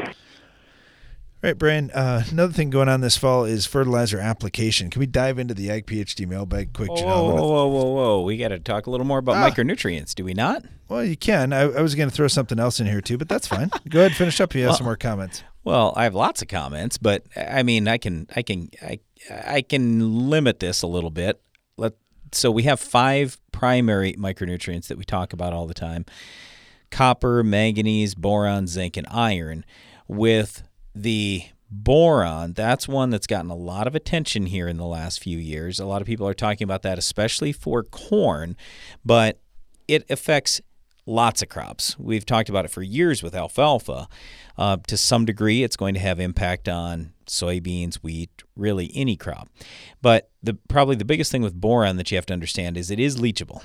[1.40, 1.92] All right, Brian.
[1.92, 4.90] Uh, another thing going on this fall is fertilizer application.
[4.90, 6.90] Can we dive into the Ag PhD mailbag quick?
[6.90, 8.22] Whoa, whoa, whoa, whoa, whoa, whoa!
[8.22, 9.48] We got to talk a little more about ah.
[9.48, 10.64] micronutrients, do we not?
[10.88, 11.52] Well, you can.
[11.52, 13.70] I, I was going to throw something else in here too, but that's fine.
[13.88, 14.52] Go ahead, finish up.
[14.52, 15.44] You have well, some more comments.
[15.62, 18.98] Well, I have lots of comments, but I mean, I can, I can, I,
[19.30, 21.40] I can limit this a little bit.
[21.76, 21.92] Let
[22.32, 26.04] so we have five primary micronutrients that we talk about all the time:
[26.90, 29.64] copper, manganese, boron, zinc, and iron.
[30.08, 35.22] With the boron, that's one that's gotten a lot of attention here in the last
[35.22, 35.78] few years.
[35.78, 38.56] A lot of people are talking about that, especially for corn,
[39.04, 39.38] but
[39.86, 40.60] it affects
[41.06, 41.98] lots of crops.
[41.98, 44.08] We've talked about it for years with alfalfa.
[44.56, 49.48] Uh, to some degree, it's going to have impact on soybeans, wheat, really any crop.
[50.02, 53.00] But the probably the biggest thing with boron that you have to understand is it
[53.00, 53.62] is leachable.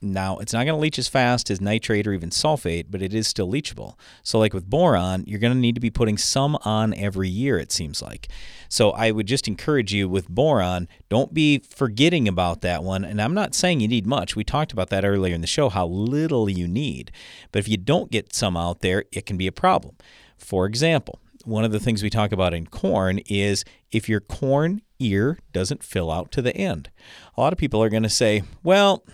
[0.00, 3.14] Now, it's not going to leach as fast as nitrate or even sulfate, but it
[3.14, 3.94] is still leachable.
[4.22, 7.58] So, like with boron, you're going to need to be putting some on every year,
[7.58, 8.28] it seems like.
[8.68, 13.04] So, I would just encourage you with boron, don't be forgetting about that one.
[13.04, 14.36] And I'm not saying you need much.
[14.36, 17.10] We talked about that earlier in the show, how little you need.
[17.50, 19.96] But if you don't get some out there, it can be a problem.
[20.36, 24.82] For example, one of the things we talk about in corn is if your corn
[24.98, 26.90] ear doesn't fill out to the end.
[27.36, 29.04] A lot of people are going to say, well,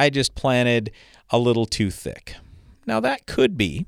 [0.00, 0.92] I just planted
[1.28, 2.34] a little too thick.
[2.86, 3.84] Now, that could be,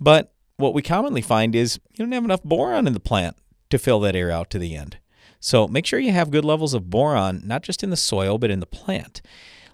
[0.00, 3.36] but what we commonly find is you don't have enough boron in the plant
[3.70, 4.98] to fill that air out to the end.
[5.38, 8.50] So make sure you have good levels of boron, not just in the soil, but
[8.50, 9.22] in the plant.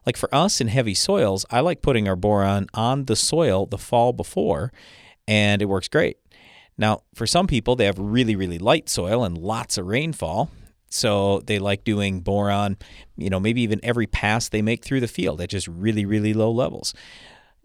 [0.04, 3.78] Like for us in heavy soils, I like putting our boron on the soil the
[3.78, 4.70] fall before,
[5.26, 6.18] and it works great.
[6.76, 10.50] Now, for some people, they have really, really light soil and lots of rainfall.
[10.94, 12.76] So they like doing boron,
[13.16, 16.32] you know, maybe even every pass they make through the field at just really, really
[16.32, 16.94] low levels.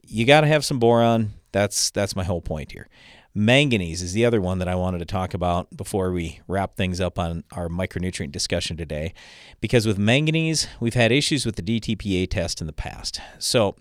[0.07, 1.33] You got to have some boron.
[1.51, 2.89] That's that's my whole point here.
[3.35, 6.99] Manganese is the other one that I wanted to talk about before we wrap things
[6.99, 9.13] up on our micronutrient discussion today.
[9.61, 13.21] Because with manganese, we've had issues with the DTPA test in the past.
[13.37, 13.75] So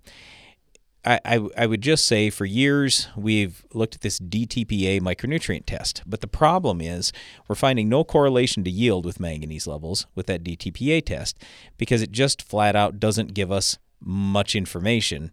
[1.09, 6.21] I, I, would just say for years we've looked at this DTPA micronutrient test, but
[6.21, 7.13] the problem is
[7.49, 11.43] we're finding no correlation to yield with manganese levels with that DTPA test
[11.79, 15.31] because it just flat out doesn't give us much information.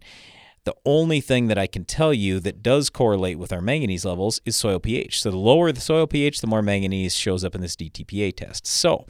[0.64, 4.40] The only thing that I can tell you that does correlate with our manganese levels
[4.46, 5.20] is soil pH.
[5.20, 8.66] So the lower the soil pH, the more manganese shows up in this DTPA test.
[8.66, 9.04] So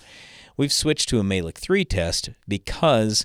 [0.57, 3.25] we've switched to a Mehlich 3 test because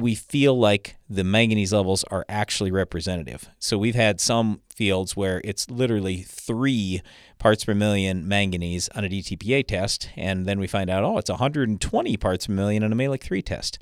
[0.00, 3.48] we feel like the manganese levels are actually representative.
[3.58, 7.02] So we've had some fields where it's literally three
[7.38, 11.30] parts per million manganese on a DTPA test, and then we find out, oh, it's
[11.30, 13.78] 120 parts per million on a Mehlich 3 test.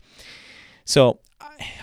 [0.85, 1.21] So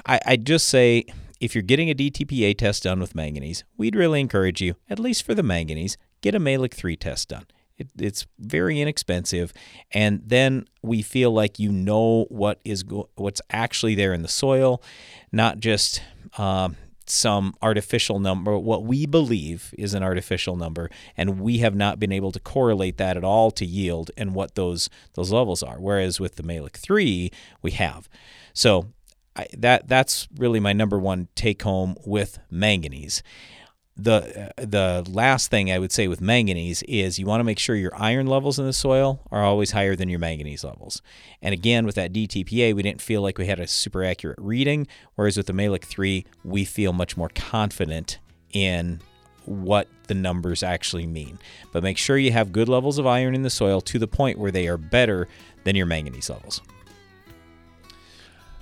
[0.05, 1.05] I, I just say
[1.39, 5.23] if you're getting a DTPA test done with manganese, we'd really encourage you, at least
[5.23, 7.45] for the manganese, get a Mehlich 3 test done.
[7.77, 9.51] It, it's very inexpensive,
[9.91, 14.29] and then we feel like you know what is go- what's actually there in the
[14.29, 14.81] soil,
[15.31, 16.01] not just
[16.37, 16.69] uh,
[17.05, 18.57] some artificial number.
[18.57, 22.97] What we believe is an artificial number, and we have not been able to correlate
[22.97, 25.77] that at all to yield and what those those levels are.
[25.79, 28.07] Whereas with the Mehlich three, we have.
[28.53, 28.87] So
[29.35, 33.21] I, that that's really my number one take home with manganese.
[33.97, 37.77] The the last thing I would say with manganese is you want to make sure
[37.77, 41.01] your iron levels in the soil are always higher than your manganese levels.
[41.41, 44.87] And again, with that DTPA, we didn't feel like we had a super accurate reading,
[45.15, 48.19] whereas with the Mehlich 3, we feel much more confident
[48.51, 48.99] in
[49.45, 51.39] what the numbers actually mean.
[51.71, 54.39] But make sure you have good levels of iron in the soil to the point
[54.39, 55.27] where they are better
[55.63, 56.61] than your manganese levels.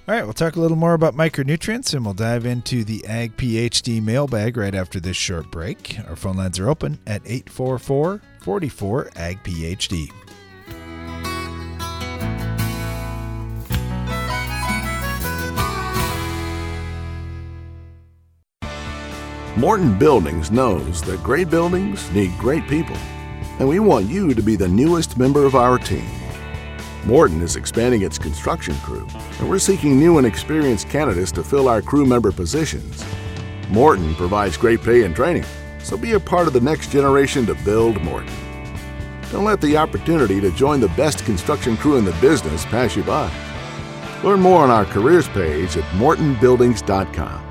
[0.06, 3.38] All right, we'll talk a little more about micronutrients and we'll dive into the Ag
[3.38, 5.98] PhD mailbag right after this short break.
[6.10, 10.12] Our phone lines are open at 844 44 Ag PhD.
[19.56, 22.98] Morton Buildings knows that great buildings need great people,
[23.60, 26.23] and we want you to be the newest member of our team.
[27.06, 29.06] Morton is expanding its construction crew,
[29.40, 33.04] and we're seeking new and experienced candidates to fill our crew member positions.
[33.70, 35.44] Morton provides great pay and training,
[35.80, 38.34] so be a part of the next generation to build Morton.
[39.34, 43.04] Don't let the opportunity to join the best construction crew in the business pass you
[43.04, 43.30] by.
[44.24, 47.42] Learn more on our careers page at mortonbuildings.com.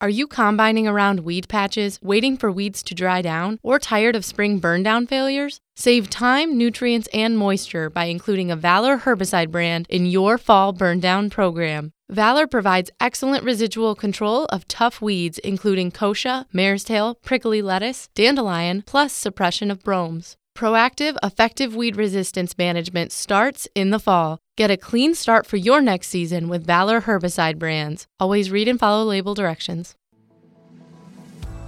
[0.00, 4.24] Are you combining around weed patches, waiting for weeds to dry down, or tired of
[4.24, 5.60] spring burndown failures?
[5.74, 11.30] Save time, nutrients, and moisture by including a Valor herbicide brand in your fall burndown
[11.30, 11.92] program.
[12.10, 18.82] Valor provides excellent residual control of tough weeds, including kochia, mare's tail, prickly lettuce, dandelion,
[18.86, 20.36] plus suppression of bromes.
[20.54, 24.40] Proactive, effective weed resistance management starts in the fall.
[24.58, 28.06] Get a clean start for your next season with Valor herbicide brands.
[28.20, 29.94] Always read and follow label directions.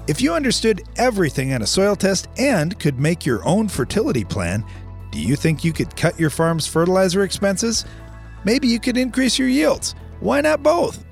[0.07, 4.63] If you understood everything on a soil test and could make your own fertility plan,
[5.11, 7.87] do you think you could cut your farm's fertilizer expenses?
[8.45, 9.95] Maybe you could increase your yields.
[10.21, 11.03] Why not both?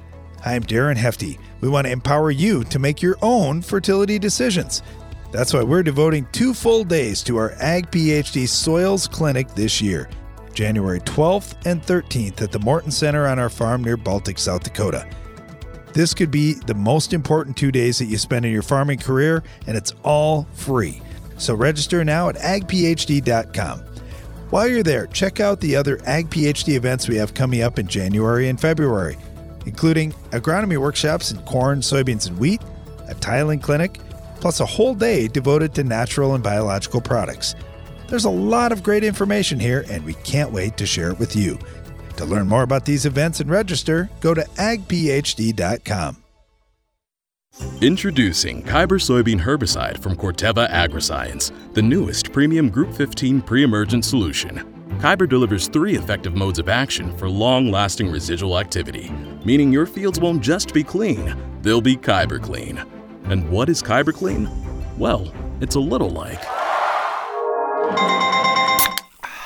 [0.44, 1.38] I'm Darren Hefty.
[1.62, 4.82] We want to empower you to make your own fertility decisions.
[5.30, 10.10] That's why we're devoting two full days to our Ag PhD Soils Clinic this year,
[10.52, 15.08] January 12th and 13th at the Morton Center on our farm near Baltic, South Dakota.
[15.92, 19.42] This could be the most important two days that you spend in your farming career,
[19.66, 21.02] and it's all free.
[21.36, 23.80] So register now at agphd.com.
[24.50, 27.86] While you're there, check out the other Ag PhD events we have coming up in
[27.86, 29.16] January and February,
[29.64, 32.60] including agronomy workshops in corn, soybeans, and wheat,
[33.08, 33.98] a tiling clinic,
[34.40, 37.54] plus a whole day devoted to natural and biological products.
[38.08, 41.34] There's a lot of great information here, and we can't wait to share it with
[41.34, 41.58] you.
[42.22, 46.18] To learn more about these events and register, go to agphd.com.
[47.80, 54.58] Introducing Kyber soybean herbicide from Corteva Agriscience, the newest premium Group 15 pre-emergent solution.
[55.00, 59.10] Kyber delivers three effective modes of action for long-lasting residual activity,
[59.44, 62.84] meaning your fields won't just be clean, they'll be Kyber clean.
[63.24, 64.48] And what is Kyber clean?
[64.96, 66.40] Well, it's a little like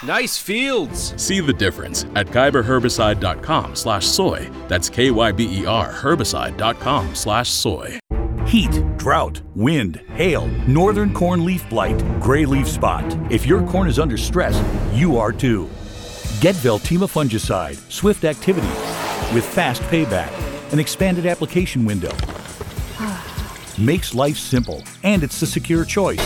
[0.04, 1.14] Nice fields.
[1.20, 4.50] See the difference at kyberherbicide.com slash soy.
[4.68, 7.98] That's K-Y-B-E-R herbicide.com slash soy.
[8.46, 13.04] Heat, drought, wind, hail, northern corn leaf blight, gray leaf spot.
[13.32, 14.62] If your corn is under stress,
[14.94, 15.64] you are too.
[16.40, 18.68] Get Veltyma fungicide, swift activity,
[19.34, 20.30] with fast payback,
[20.72, 22.14] an expanded application window.
[23.80, 26.20] Makes life simple, and it's the secure choice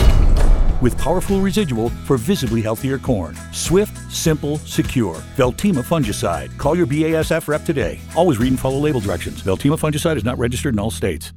[0.81, 3.35] with powerful residual for visibly healthier corn.
[3.51, 5.15] Swift, simple, secure.
[5.35, 6.57] Veltyma fungicide.
[6.57, 7.99] Call your BASF rep today.
[8.15, 9.41] Always read and follow label directions.
[9.43, 11.33] Veltyma fungicide is not registered in all states.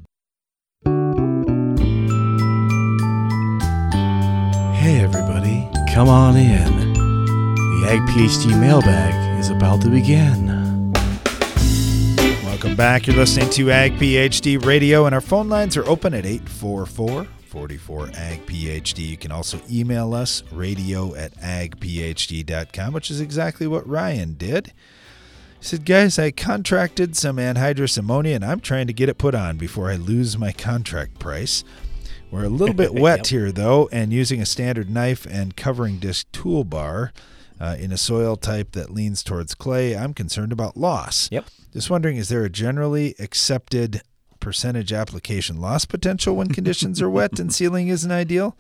[4.75, 6.93] Hey everybody, come on in.
[6.95, 10.93] The Ag PhD mailbag is about to begin.
[12.45, 13.07] Welcome back.
[13.07, 18.11] You're listening to Ag PhD Radio, and our phone lines are open at 844 44
[18.17, 19.11] Ag PhD.
[19.11, 24.73] You can also email us radio at agphd.com, which is exactly what Ryan did.
[25.61, 29.37] He said, Guys, I contracted some anhydrous ammonia and I'm trying to get it put
[29.37, 31.63] on before I lose my contract price.
[32.29, 33.27] We're a little bit wet yep.
[33.29, 37.13] here, though, and using a standard knife and covering disc toolbar
[37.61, 41.29] uh, in a soil type that leans towards clay, I'm concerned about loss.
[41.31, 41.45] Yep.
[41.73, 44.03] Just wondering, is there a generally accepted
[44.45, 48.59] percentage application loss potential when conditions are wet and sealing isn't ideal.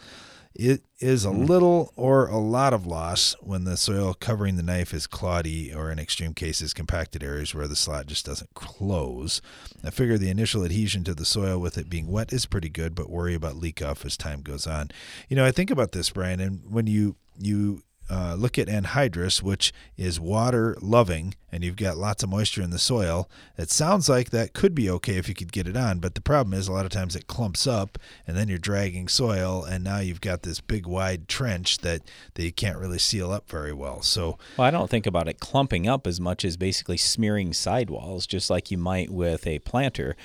[0.54, 1.44] It is a mm-hmm.
[1.44, 5.90] little or a lot of loss when the soil covering the knife is cloddy or
[5.90, 9.42] in extreme cases compacted areas where the slot just doesn't close.
[9.84, 12.94] I figure the initial adhesion to the soil with it being wet is pretty good,
[12.94, 14.90] but worry about leak off as time goes on.
[15.28, 19.42] You know, I think about this, Brian, and when you you uh, look at anhydrous,
[19.42, 24.08] which is water loving, and you've got lots of moisture in the soil, it sounds
[24.08, 25.98] like that could be okay if you could get it on.
[26.00, 29.08] But the problem is, a lot of times it clumps up, and then you're dragging
[29.08, 32.02] soil, and now you've got this big wide trench that,
[32.34, 34.02] that you can't really seal up very well.
[34.02, 38.26] So, well, I don't think about it clumping up as much as basically smearing sidewalls,
[38.26, 40.16] just like you might with a planter.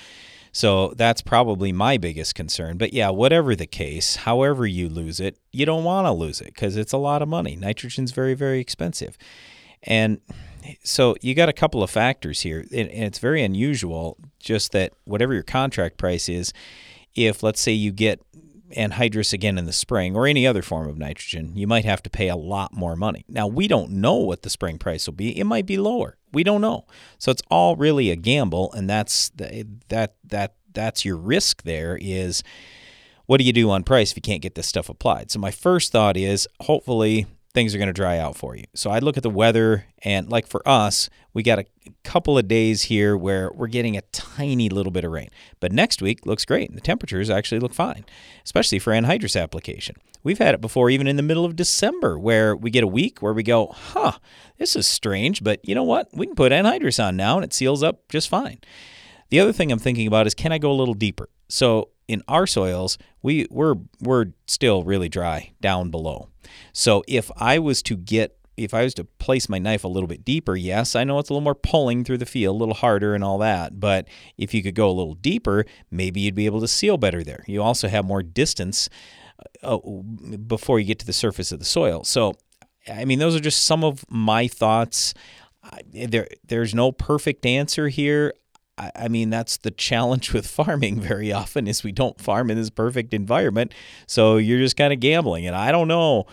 [0.60, 2.78] So that's probably my biggest concern.
[2.78, 6.47] But yeah, whatever the case, however you lose it, you don't want to lose it
[6.47, 7.55] because it's a lot of money.
[7.55, 9.18] Nitrogen's very, very expensive.
[9.84, 10.20] And
[10.84, 12.66] so you got a couple of factors here.
[12.74, 16.51] And it's very unusual just that whatever your contract price is,
[17.16, 18.20] if let's say you get
[18.76, 22.09] anhydrous again in the spring or any other form of nitrogen, you might have to
[22.09, 23.26] pay a lot more money.
[23.28, 25.38] Now, we don't know what the spring price will be.
[25.38, 26.17] It might be lower.
[26.32, 26.86] We don't know.
[27.17, 32.43] So it's all really a gamble and that's that that that's your risk there is
[33.26, 35.32] what do you do on price if you can't get this stuff applied?
[35.32, 38.66] So my first thought is hopefully things are going to dry out for you.
[38.74, 41.66] So I'd look at the weather, and like for us, we got a
[42.04, 45.30] couple of days here where we're getting a tiny little bit of rain.
[45.60, 46.70] But next week looks great.
[46.70, 48.06] And the temperatures actually look fine,
[48.43, 49.95] especially for anhydrous application.
[50.24, 53.22] We've had it before, even in the middle of December, where we get a week
[53.22, 54.14] where we go, huh,
[54.58, 56.10] this is strange, but you know what?
[56.14, 58.60] We can put anhydrous on now and it seals up just fine.
[59.30, 61.30] The other thing I'm thinking about is can I go a little deeper?
[61.47, 66.30] So in our soils, we we're we're still really dry down below.
[66.73, 70.07] So if I was to get if I was to place my knife a little
[70.07, 72.75] bit deeper, yes, I know it's a little more pulling through the field, a little
[72.75, 73.80] harder and all that.
[73.80, 74.07] But
[74.38, 77.43] if you could go a little deeper, maybe you'd be able to seal better there.
[77.47, 78.89] You also have more distance
[79.63, 82.03] uh, before you get to the surface of the soil.
[82.03, 82.34] So,
[82.91, 85.13] I mean, those are just some of my thoughts.
[85.93, 88.34] There, there's no perfect answer here.
[88.80, 92.57] I, I mean, that's the challenge with farming very often is we don't farm in
[92.57, 93.73] this perfect environment.
[94.07, 95.45] So you're just kind of gambling.
[95.45, 96.25] And I don't know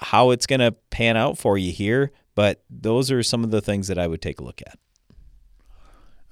[0.00, 3.60] how it's going to pan out for you here, but those are some of the
[3.60, 4.78] things that I would take a look at.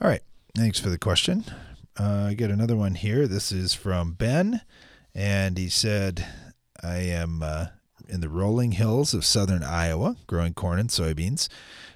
[0.00, 0.22] All right.
[0.56, 1.44] Thanks for the question.
[1.98, 3.28] Uh, I get another one here.
[3.28, 4.62] This is from Ben,
[5.14, 6.26] and he said,
[6.82, 7.66] I am uh,
[8.08, 11.48] in the rolling hills of southern Iowa growing corn and soybeans.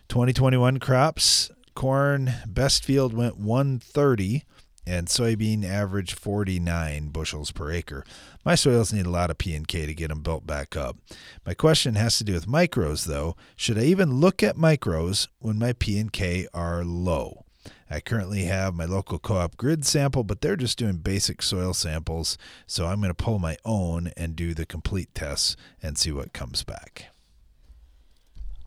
[0.08, 4.44] 2021 crops Corn best field went 130
[4.86, 8.04] and soybean averaged 49 bushels per acre.
[8.44, 10.98] My soils need a lot of P and K to get them built back up.
[11.46, 13.36] My question has to do with micros though.
[13.56, 17.44] Should I even look at micros when my P and K are low?
[17.90, 22.36] I currently have my local co-op grid sample, but they're just doing basic soil samples,
[22.66, 26.32] so I'm going to pull my own and do the complete tests and see what
[26.32, 27.06] comes back.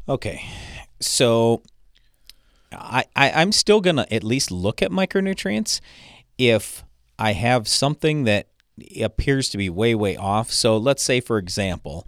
[0.07, 0.47] Okay.
[0.99, 1.61] So
[2.71, 5.79] I, I I'm still gonna at least look at micronutrients
[6.37, 6.83] if
[7.19, 8.47] I have something that
[9.01, 10.51] appears to be way, way off.
[10.51, 12.07] So let's say, for example,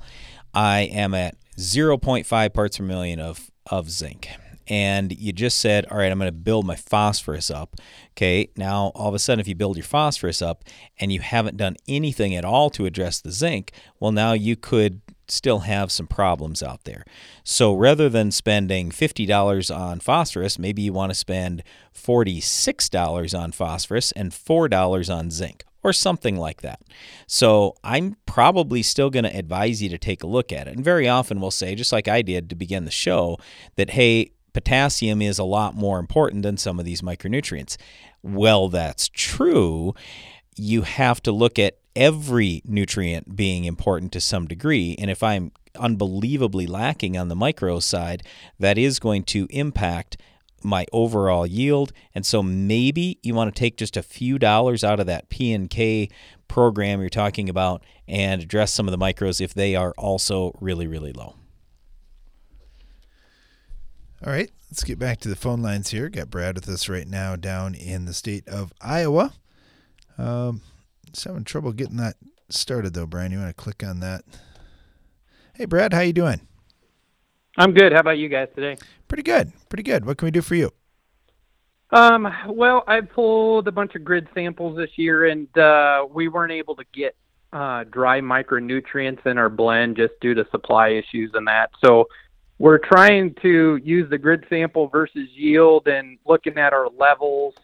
[0.53, 4.30] I am at 0.5 parts per million of, of zinc.
[4.68, 7.76] And you just said, all right, I'm going to build my phosphorus up.
[8.12, 10.64] Okay, now all of a sudden, if you build your phosphorus up
[10.99, 15.01] and you haven't done anything at all to address the zinc, well, now you could
[15.32, 17.04] still have some problems out there.
[17.44, 21.64] So rather than spending $50 on phosphorus, maybe you want to spend
[21.96, 26.82] $46 on phosphorus and $4 on zinc or something like that.
[27.28, 30.76] So I'm probably still going to advise you to take a look at it.
[30.76, 33.38] And very often we'll say, just like I did to begin the show,
[33.76, 37.78] that hey, potassium is a lot more important than some of these micronutrients.
[38.22, 39.94] Well, that's true.
[40.56, 44.96] You have to look at every nutrient being important to some degree.
[45.00, 48.24] And if I'm unbelievably lacking on the micro side,
[48.60, 50.18] that is going to impact
[50.64, 51.92] my overall yield.
[52.14, 55.54] And so maybe you want to take just a few dollars out of that P
[55.54, 56.10] and K
[56.48, 60.88] program you're talking about and address some of the micros if they are also really,
[60.88, 61.36] really low.
[64.26, 66.10] All right, let's get back to the phone lines here.
[66.10, 69.32] Got Brad with us right now down in the state of Iowa.
[70.18, 70.62] Um,
[71.24, 72.16] having trouble getting that
[72.49, 73.32] started though, Brian.
[73.32, 74.24] You want to click on that?
[75.53, 76.41] Hey, Brad, how you doing?
[77.57, 77.91] I'm good.
[77.91, 78.78] How about you guys today?
[79.07, 79.51] Pretty good.
[79.68, 80.05] Pretty good.
[80.05, 80.72] What can we do for you?
[81.91, 86.51] Um, well, I pulled a bunch of grid samples this year, and uh, we weren't
[86.51, 87.16] able to get
[87.51, 91.72] uh, dry micronutrients in our blend just due to supply issues and that.
[91.84, 92.07] So
[92.60, 97.55] we're trying to use the grid sample versus yield and looking at our levels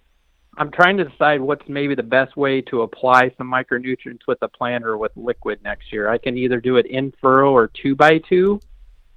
[0.57, 4.47] I'm trying to decide what's maybe the best way to apply some micronutrients with a
[4.47, 6.09] plant or with liquid next year.
[6.09, 8.61] I can either do it in furrow or two by two.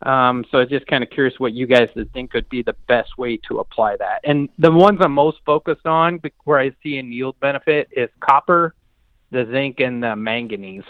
[0.02, 3.18] Um, so I'm just kind of curious what you guys think could be the best
[3.18, 4.20] way to apply that.
[4.24, 8.74] And the ones I'm most focused on, where I see a yield benefit, is copper,
[9.30, 10.84] the zinc, and the manganese.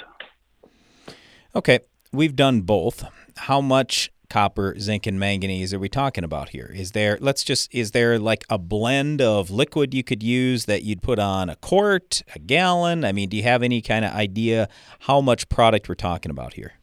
[1.55, 1.81] Okay,
[2.13, 3.05] we've done both.
[3.37, 6.73] How much copper, zinc, and manganese are we talking about here?
[6.75, 10.83] Is there, let's just, is there like a blend of liquid you could use that
[10.83, 13.05] you'd put on a quart, a gallon?
[13.05, 14.69] I mean, do you have any kind of idea
[15.01, 16.75] how much product we're talking about here?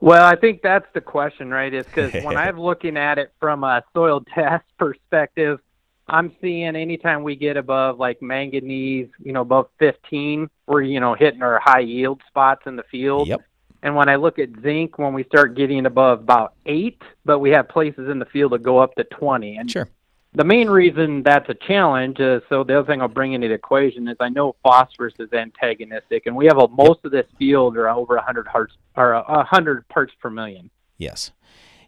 [0.00, 1.72] Well, I think that's the question, right?
[1.72, 5.60] Is because when I'm looking at it from a soil test perspective,
[6.08, 11.14] I'm seeing anytime we get above like manganese, you know, above 15, we're, you know,
[11.14, 13.28] hitting our high yield spots in the field.
[13.28, 13.42] Yep.
[13.82, 17.50] And when I look at zinc, when we start getting above about eight, but we
[17.50, 19.56] have places in the field that go up to 20.
[19.56, 19.88] And sure.
[20.32, 23.54] The main reason that's a challenge is so the other thing I'll bring into the
[23.54, 27.76] equation is I know phosphorus is antagonistic, and we have a, most of this field
[27.76, 30.70] are over 100 parts or 100 parts per million.
[30.98, 31.32] Yes.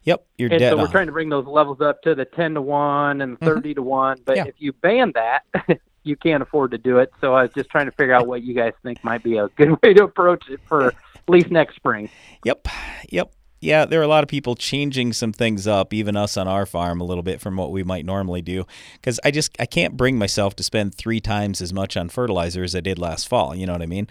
[0.05, 2.55] Yep, you're and dead so we're trying to bring those levels up to the 10
[2.55, 3.45] to 1 and mm-hmm.
[3.45, 4.18] 30 to 1.
[4.24, 4.45] But Yeah.
[4.47, 5.45] if you ban that,
[6.03, 7.12] you can't afford to do it.
[7.20, 9.49] So I was just trying to figure out what you guys think might be a
[9.51, 10.93] good way to approach it for
[11.29, 12.11] at least next spring.
[12.45, 12.68] Yep.
[13.11, 13.33] Yep.
[13.62, 16.66] Yeah, there are a lot of people changing some things up, even us on our
[16.66, 18.66] farm a little bit from what we might normally do.
[18.95, 22.64] Because I just I can't bring myself to spend three times as much on fertilizer
[22.64, 23.55] as I did last fall.
[23.55, 24.09] You know what I mean?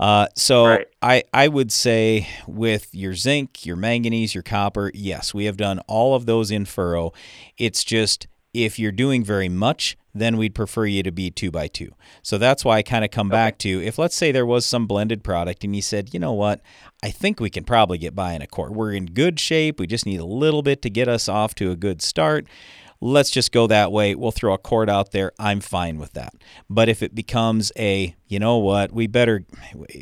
[0.00, 5.44] Uh, so I I would say with your zinc, your manganese, your copper, yes, we
[5.44, 7.12] have done all of those in furrow.
[7.58, 11.68] It's just if you're doing very much, then we'd prefer you to be two by
[11.68, 11.92] two.
[12.22, 14.86] So that's why I kind of come back to if let's say there was some
[14.86, 16.60] blended product and you said, you know what,
[17.02, 18.72] I think we can probably get by in a quart.
[18.72, 19.78] We're in good shape.
[19.78, 22.46] We just need a little bit to get us off to a good start.
[23.02, 24.14] Let's just go that way.
[24.14, 25.32] We'll throw a quart out there.
[25.38, 26.34] I'm fine with that.
[26.68, 29.44] But if it becomes a, you know what, we better,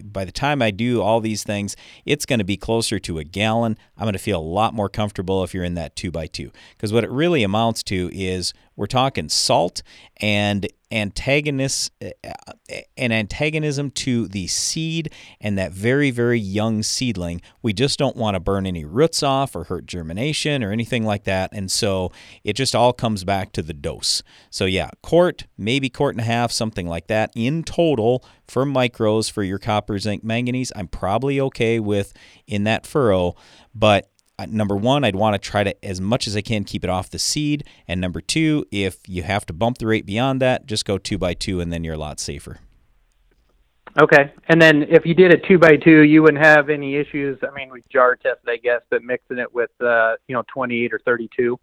[0.02, 3.24] by the time I do all these things, it's going to be closer to a
[3.24, 3.78] gallon.
[3.96, 6.50] I'm going to feel a lot more comfortable if you're in that two by two.
[6.76, 9.82] Because what it really amounts to is we're talking salt
[10.18, 11.92] and antagonist
[12.96, 17.42] an antagonism to the seed and that very very young seedling.
[17.60, 21.24] We just don't want to burn any roots off or hurt germination or anything like
[21.24, 21.50] that.
[21.52, 22.12] And so
[22.44, 24.22] it just all comes back to the dose.
[24.48, 29.30] So yeah quart maybe quart and a half something like that in total for micros
[29.30, 30.72] for your copper zinc manganese.
[30.76, 32.14] I'm probably okay with
[32.46, 33.34] in that furrow
[33.74, 36.84] but uh, number one, I'd want to try to, as much as I can, keep
[36.84, 37.64] it off the seed.
[37.86, 41.18] And number two, if you have to bump the rate beyond that, just go two
[41.18, 42.60] by two, and then you're a lot safer.
[44.00, 44.32] Okay.
[44.48, 47.38] And then if you did a two by two, you wouldn't have any issues.
[47.42, 50.92] I mean, we jar tested, I guess, but mixing it with, uh, you know, 28
[50.92, 51.58] or 32.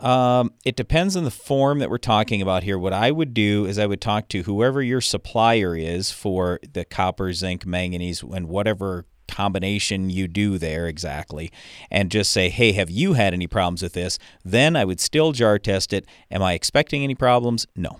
[0.00, 2.78] Um, it depends on the form that we're talking about here.
[2.78, 6.84] What I would do is I would talk to whoever your supplier is for the
[6.84, 11.50] copper, zinc, manganese, and whatever combination you do there exactly
[11.90, 15.32] and just say hey have you had any problems with this then i would still
[15.32, 17.98] jar test it am i expecting any problems no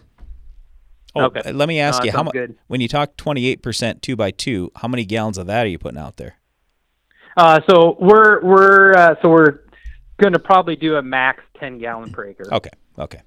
[1.13, 1.51] Oh, Okay.
[1.53, 2.37] let me ask No, you how much
[2.69, 5.99] when you talk 28% 2 by 2, how many gallons of that are you putting
[5.99, 6.37] out there?
[7.37, 9.61] Uh, so we're we're uh, so we're
[10.21, 12.45] going to probably do a max 10 gallon per acre.
[12.55, 12.71] Okay.
[12.97, 13.23] Okay.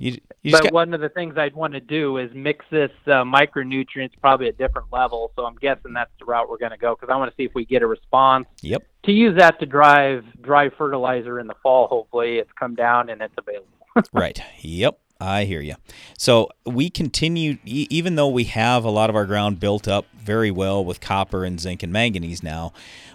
[0.00, 2.90] You, you but got, one of the things I'd want to do is mix this
[3.06, 5.30] uh, micronutrients probably at different levels.
[5.36, 7.44] So I'm guessing that's the route we're going to go because I want to see
[7.44, 8.82] if we get a response Yep.
[9.02, 11.86] to use that to drive drive fertilizer in the fall.
[11.86, 13.68] Hopefully, it's come down and it's available.
[14.14, 14.42] right.
[14.62, 14.98] Yep.
[15.20, 15.74] I hear you.
[16.16, 20.06] So we continue, e- even though we have a lot of our ground built up
[20.16, 22.72] very well with copper and zinc and manganese now,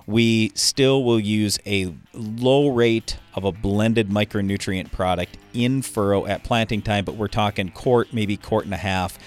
[0.07, 6.43] we still will use a low rate of a blended micronutrient product in furrow at
[6.43, 9.17] planting time, but we're talking quart, maybe quart and a half.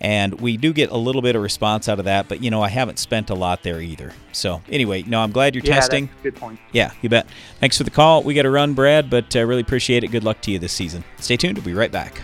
[0.00, 2.62] And we do get a little bit of response out of that, but you know,
[2.62, 4.12] I haven't spent a lot there either.
[4.32, 6.06] So, anyway, no, I'm glad you're yeah, testing.
[6.06, 6.60] That's a good point.
[6.72, 7.26] Yeah, you bet.
[7.60, 8.22] Thanks for the call.
[8.22, 10.08] We got to run, Brad, but I uh, really appreciate it.
[10.08, 11.04] Good luck to you this season.
[11.18, 11.56] Stay tuned.
[11.56, 12.20] We'll be right back.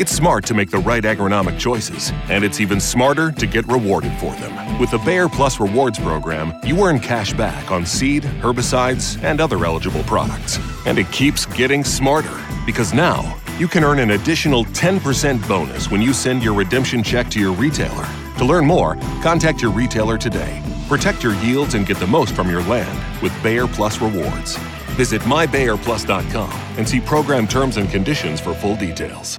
[0.00, 4.12] It's smart to make the right agronomic choices, and it's even smarter to get rewarded
[4.14, 4.78] for them.
[4.78, 9.62] With the Bayer Plus Rewards program, you earn cash back on seed, herbicides, and other
[9.62, 10.58] eligible products.
[10.86, 16.00] And it keeps getting smarter because now you can earn an additional 10% bonus when
[16.00, 18.08] you send your redemption check to your retailer.
[18.38, 20.62] To learn more, contact your retailer today.
[20.88, 24.56] Protect your yields and get the most from your land with Bayer Plus Rewards.
[24.96, 29.38] Visit mybayerplus.com and see program terms and conditions for full details.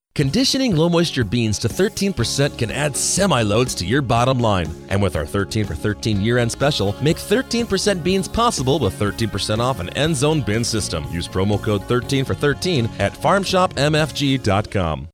[0.13, 4.67] Conditioning low moisture beans to 13% can add semi loads to your bottom line.
[4.89, 9.59] And with our 13 for 13 year end special, make 13% beans possible with 13%
[9.59, 11.05] off an end zone bin system.
[11.11, 15.07] Use promo code 13 for 13 at farmshopmfg.com.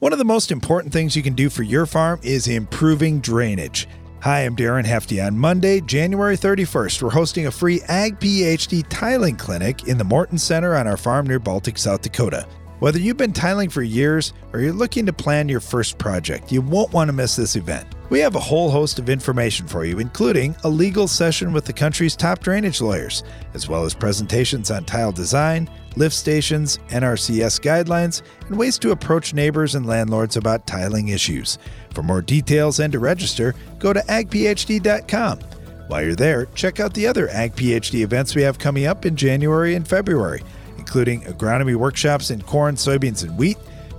[0.00, 3.86] One of the most important things you can do for your farm is improving drainage.
[4.22, 5.20] Hi, I'm Darren Hefty.
[5.20, 10.38] On Monday, January 31st, we're hosting a free Ag PhD tiling clinic in the Morton
[10.38, 12.48] Center on our farm near Baltic, South Dakota.
[12.82, 16.60] Whether you've been tiling for years or you're looking to plan your first project, you
[16.60, 17.86] won't want to miss this event.
[18.10, 21.72] We have a whole host of information for you, including a legal session with the
[21.72, 23.22] country's top drainage lawyers,
[23.54, 29.32] as well as presentations on tile design, lift stations, NRCS guidelines, and ways to approach
[29.32, 31.58] neighbors and landlords about tiling issues.
[31.94, 35.38] For more details and to register, go to agphd.com.
[35.86, 39.76] While you're there, check out the other AgPhD events we have coming up in January
[39.76, 40.42] and February,
[40.82, 43.56] including agronomy workshops in corn, soybeans, and wheat,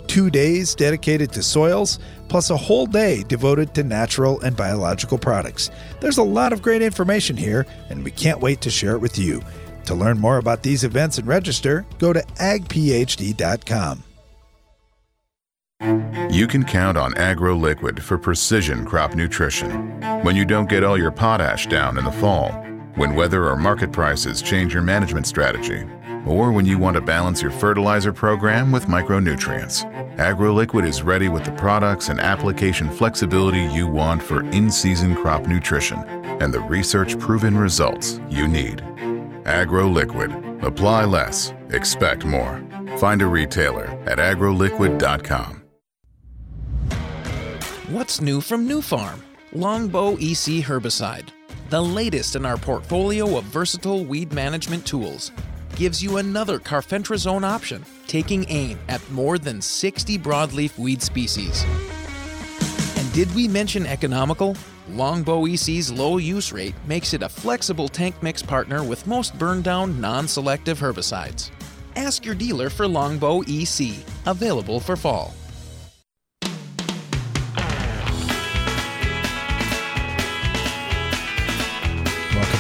[0.07, 5.71] two days dedicated to soils, plus a whole day devoted to natural and biological products.
[6.01, 9.17] There's a lot of great information here, and we can't wait to share it with
[9.17, 9.41] you.
[9.86, 14.03] To learn more about these events and register, go to agphd.com.
[16.29, 19.71] You can count on AgroLiquid for precision crop nutrition.
[20.23, 22.51] When you don't get all your potash down in the fall,
[22.96, 25.86] when weather or market prices change your management strategy,
[26.26, 29.84] or when you want to balance your fertilizer program with micronutrients.
[30.18, 36.00] AgroLiquid is ready with the products and application flexibility you want for in-season crop nutrition
[36.41, 38.78] and the research-proven results you need.
[39.46, 40.64] AgroLiquid.
[40.64, 42.64] Apply less, expect more.
[42.98, 45.64] Find a retailer at agroliquid.com.
[47.89, 49.20] What's new from Nufarm?
[49.52, 51.28] Longbow EC herbicide,
[51.74, 55.32] the latest in our portfolio of versatile weed management tools,
[55.76, 61.65] gives you another carfentrazone option, taking aim at more than 60 broadleaf weed species.
[62.95, 64.55] And did we mention economical?
[64.89, 69.63] Longbow EC's low use rate makes it a flexible tank mix partner with most burn
[69.63, 71.49] down non selective herbicides.
[71.95, 73.95] Ask your dealer for Longbow EC,
[74.28, 75.34] available for fall.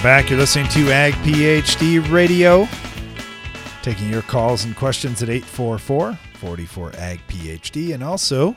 [0.03, 0.29] Back.
[0.29, 2.67] You're listening to Ag PhD Radio.
[3.81, 8.53] Taking your calls and questions at 844 44 Ag PhD and also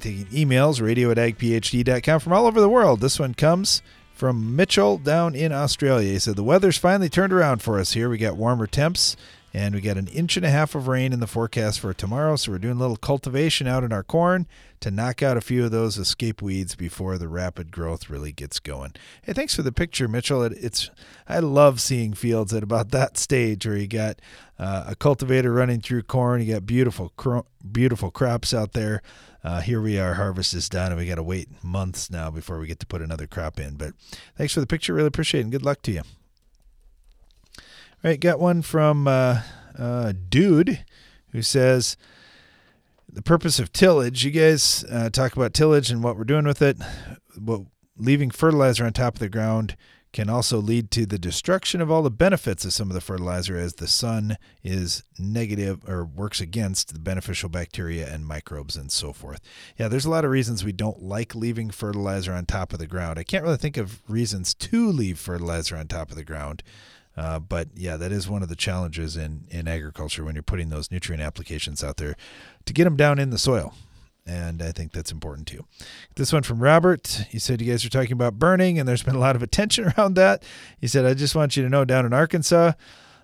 [0.00, 3.00] taking emails radio at agphd.com from all over the world.
[3.00, 3.80] This one comes
[4.12, 6.10] from Mitchell down in Australia.
[6.10, 8.10] He said, The weather's finally turned around for us here.
[8.10, 9.16] We got warmer temps
[9.54, 12.36] and we got an inch and a half of rain in the forecast for tomorrow.
[12.36, 14.46] So we're doing a little cultivation out in our corn
[14.80, 18.60] to knock out a few of those escape weeds before the rapid growth really gets
[18.60, 18.92] going.
[19.22, 20.42] Hey, thanks for the picture, Mitchell.
[20.42, 20.90] It, it's
[21.26, 24.20] I love seeing fields at about that stage where you got
[24.58, 26.42] uh, a cultivator running through corn.
[26.42, 29.02] You got beautiful, cro- beautiful crops out there.
[29.44, 32.58] Uh, here we are, harvest is done, and we got to wait months now before
[32.58, 33.76] we get to put another crop in.
[33.76, 33.94] But
[34.36, 34.92] thanks for the picture.
[34.92, 36.02] Really appreciate it, and good luck to you.
[38.04, 39.42] All right, got one from uh,
[39.76, 40.84] uh, dude
[41.32, 41.96] who says
[43.08, 44.24] the purpose of tillage.
[44.24, 46.76] You guys uh, talk about tillage and what we're doing with it.
[47.36, 49.76] Well, leaving fertilizer on top of the ground
[50.12, 53.58] can also lead to the destruction of all the benefits of some of the fertilizer
[53.58, 59.12] as the sun is negative or works against the beneficial bacteria and microbes and so
[59.12, 59.40] forth.
[59.76, 62.86] Yeah, there's a lot of reasons we don't like leaving fertilizer on top of the
[62.86, 63.18] ground.
[63.18, 66.62] I can't really think of reasons to leave fertilizer on top of the ground.
[67.18, 70.68] Uh, but yeah, that is one of the challenges in, in agriculture when you're putting
[70.68, 72.14] those nutrient applications out there
[72.64, 73.74] to get them down in the soil.
[74.24, 75.64] And I think that's important too.
[76.14, 77.26] This one from Robert.
[77.28, 79.92] He said, You guys are talking about burning, and there's been a lot of attention
[79.98, 80.44] around that.
[80.78, 82.72] He said, I just want you to know down in Arkansas,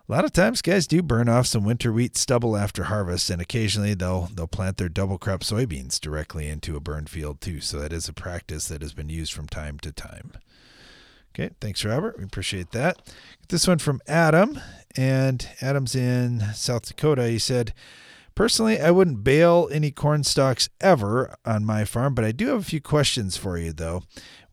[0.07, 3.41] a lot of times guys do burn off some winter wheat stubble after harvest, and
[3.41, 7.61] occasionally they'll they'll plant their double crop soybeans directly into a burn field too.
[7.61, 10.33] So that is a practice that has been used from time to time.
[11.35, 12.16] Okay, thanks, Robert.
[12.16, 12.97] We appreciate that.
[13.49, 14.61] This one from Adam,
[14.97, 17.28] and Adam's in South Dakota.
[17.28, 17.74] He said,
[18.37, 22.61] Personally, I wouldn't bale any corn stalks ever on my farm, but I do have
[22.61, 24.03] a few questions for you, though.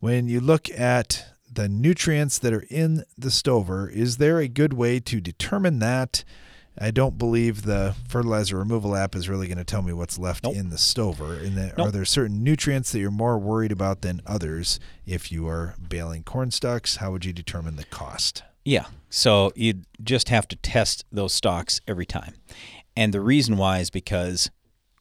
[0.00, 4.72] When you look at the nutrients that are in the stover, is there a good
[4.72, 6.24] way to determine that?
[6.78, 10.44] I don't believe the fertilizer removal app is really going to tell me what's left
[10.44, 10.56] nope.
[10.56, 11.34] in the stover.
[11.34, 11.88] And the, nope.
[11.88, 16.22] are there certain nutrients that you're more worried about than others if you are baling
[16.22, 16.96] corn stalks?
[16.96, 18.42] How would you determine the cost?
[18.64, 18.86] Yeah.
[19.10, 22.34] So you just have to test those stalks every time.
[22.96, 24.50] And the reason why is because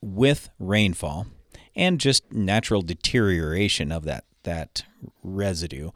[0.02, 1.28] with rainfall
[1.76, 4.84] and just natural deterioration of that that
[5.22, 5.92] residue,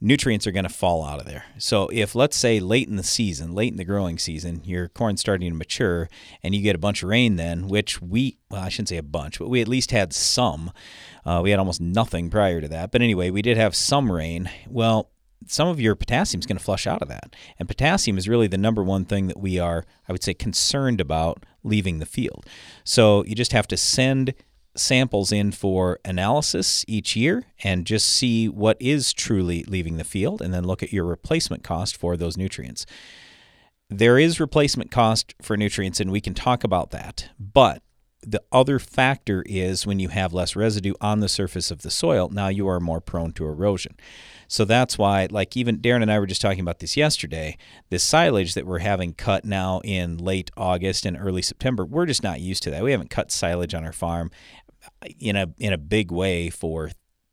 [0.00, 1.44] nutrients are going to fall out of there.
[1.58, 5.20] So if let's say late in the season, late in the growing season, your corn's
[5.20, 6.08] starting to mature
[6.42, 9.02] and you get a bunch of rain then, which we well, I shouldn't say a
[9.02, 10.72] bunch, but we at least had some.
[11.24, 12.90] Uh, we had almost nothing prior to that.
[12.90, 14.48] But anyway, we did have some rain.
[14.68, 15.10] Well,
[15.46, 17.34] some of your potassium is going to flush out of that.
[17.58, 21.00] And potassium is really the number one thing that we are, I would say, concerned
[21.00, 22.46] about leaving the field.
[22.84, 24.34] So you just have to send
[24.78, 30.40] samples in for analysis each year and just see what is truly leaving the field
[30.40, 32.86] and then look at your replacement cost for those nutrients.
[33.90, 37.30] There is replacement cost for nutrients, and we can talk about that.
[37.38, 37.82] But
[38.20, 42.28] the other factor is when you have less residue on the surface of the soil,
[42.28, 43.96] now you are more prone to erosion.
[44.48, 47.56] So that's why, like, even Darren and I were just talking about this yesterday.
[47.90, 52.22] This silage that we're having cut now in late August and early September, we're just
[52.22, 52.82] not used to that.
[52.82, 54.30] We haven't cut silage on our farm
[55.18, 56.90] in a in a big way for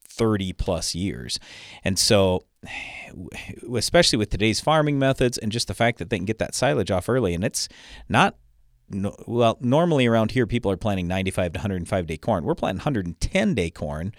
[0.08, 1.40] 30 plus years.
[1.84, 2.46] And so
[3.76, 6.92] especially with today's farming methods and just the fact that they can get that silage
[6.92, 7.68] off early and it's
[8.10, 8.36] not
[8.90, 12.80] no, well normally around here people are planting 95 to 105 day corn we're planting
[12.80, 14.14] 110 day corn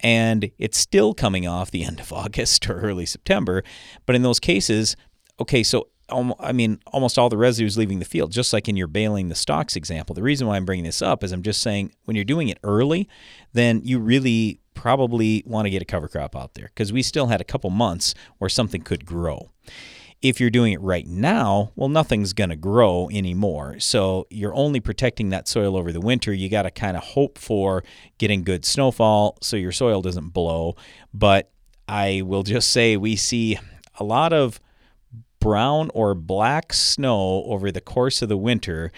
[0.00, 3.62] and it's still coming off the end of August or early September.
[4.04, 4.96] But in those cases,
[5.40, 8.76] okay, so I mean, almost all the residue is leaving the field, just like in
[8.76, 10.14] your baling the stocks example.
[10.14, 12.58] The reason why I'm bringing this up is I'm just saying when you're doing it
[12.62, 13.08] early,
[13.52, 17.26] then you really probably want to get a cover crop out there because we still
[17.26, 19.50] had a couple months where something could grow.
[20.22, 23.78] If you're doing it right now, well, nothing's going to grow anymore.
[23.80, 26.32] So you're only protecting that soil over the winter.
[26.32, 27.82] You got to kind of hope for
[28.18, 30.76] getting good snowfall so your soil doesn't blow.
[31.12, 31.50] But
[31.88, 33.58] I will just say we see
[33.98, 34.60] a lot of
[35.40, 38.92] brown or black snow over the course of the winter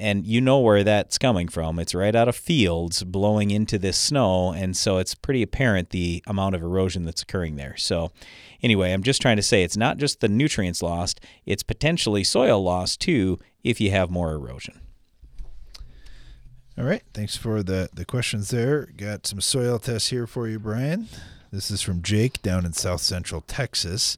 [0.00, 1.78] and you know where that's coming from.
[1.78, 6.22] It's right out of fields blowing into this snow, and so it's pretty apparent the
[6.26, 7.76] amount of erosion that's occurring there.
[7.76, 8.10] So,
[8.62, 12.62] anyway, I'm just trying to say it's not just the nutrients lost, it's potentially soil
[12.62, 14.80] loss too if you have more erosion.
[16.78, 18.86] All right, thanks for the the questions there.
[18.96, 21.08] Got some soil tests here for you, Brian.
[21.52, 24.16] This is from Jake down in South Central Texas.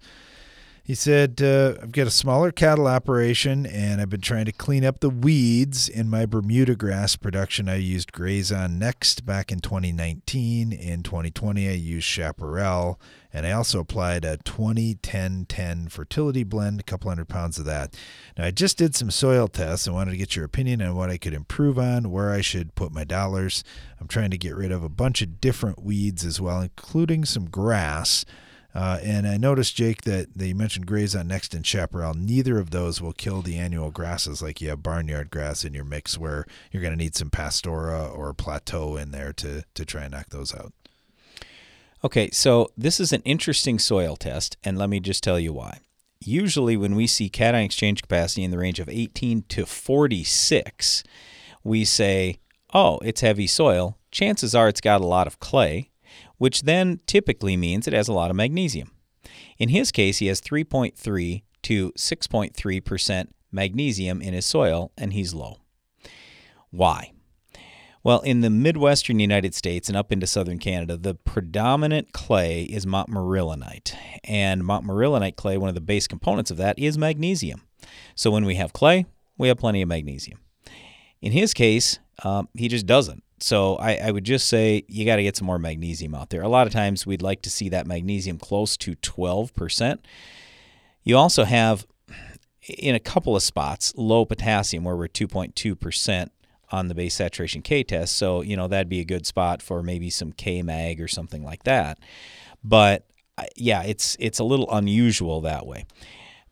[0.84, 4.84] He said, uh, I've got a smaller cattle operation and I've been trying to clean
[4.84, 7.68] up the weeds in my Bermuda grass production.
[7.68, 10.72] I used Grazon Next back in 2019.
[10.72, 13.00] In 2020, I used Chaparral.
[13.32, 17.64] And I also applied a 20 10 10 fertility blend, a couple hundred pounds of
[17.66, 17.96] that.
[18.36, 19.86] Now, I just did some soil tests.
[19.86, 22.74] I wanted to get your opinion on what I could improve on, where I should
[22.74, 23.62] put my dollars.
[24.00, 27.48] I'm trying to get rid of a bunch of different weeds as well, including some
[27.48, 28.24] grass.
[28.74, 32.14] Uh, and I noticed, Jake, that they mentioned Grazon Next and Chaparral.
[32.14, 35.84] Neither of those will kill the annual grasses like you have barnyard grass in your
[35.84, 40.02] mix where you're going to need some pastora or plateau in there to, to try
[40.02, 40.72] and knock those out.
[42.02, 45.78] Okay, so this is an interesting soil test, and let me just tell you why.
[46.18, 51.04] Usually, when we see cation exchange capacity in the range of 18 to 46,
[51.62, 52.38] we say,
[52.72, 53.98] oh, it's heavy soil.
[54.10, 55.90] Chances are it's got a lot of clay
[56.42, 58.90] which then typically means it has a lot of magnesium.
[59.60, 65.58] In his case, he has 3.3 to 6.3% magnesium in his soil and he's low.
[66.70, 67.12] Why?
[68.02, 72.86] Well, in the Midwestern United States and up into southern Canada, the predominant clay is
[72.86, 73.94] montmorillonite.
[74.24, 77.62] And montmorillonite clay, one of the base components of that is magnesium.
[78.16, 79.06] So when we have clay,
[79.38, 80.40] we have plenty of magnesium.
[81.20, 83.22] In his case, um, he just doesn't.
[83.40, 86.42] So I, I would just say you got to get some more magnesium out there.
[86.42, 89.98] A lot of times we'd like to see that magnesium close to 12%.
[91.02, 91.84] You also have,
[92.68, 96.28] in a couple of spots, low potassium where we're 2.2%
[96.70, 98.16] on the base saturation K test.
[98.16, 101.44] So, you know, that'd be a good spot for maybe some K mag or something
[101.44, 101.98] like that.
[102.62, 103.06] But
[103.56, 105.84] yeah, it's it's a little unusual that way.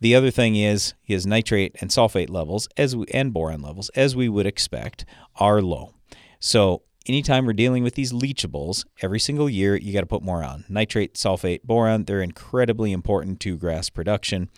[0.01, 4.17] The other thing is his nitrate and sulfate levels as we, and boron levels as
[4.17, 5.05] we would expect
[5.37, 5.95] are low.
[6.39, 10.43] So, anytime we're dealing with these leachables, every single year you got to put more
[10.43, 10.65] on.
[10.69, 14.49] Nitrate, sulfate, boron, they're incredibly important to grass production.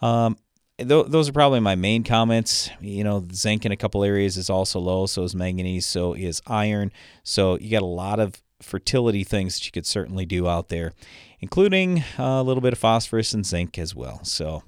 [0.00, 0.36] Um,
[0.78, 2.70] th- those are probably my main comments.
[2.80, 6.40] You know, zinc in a couple areas is also low, so is manganese, so is
[6.46, 6.92] iron.
[7.24, 10.92] So you got a lot of fertility things that you could certainly do out there,
[11.40, 14.20] including a little bit of phosphorus and zinc as well.
[14.24, 14.62] So,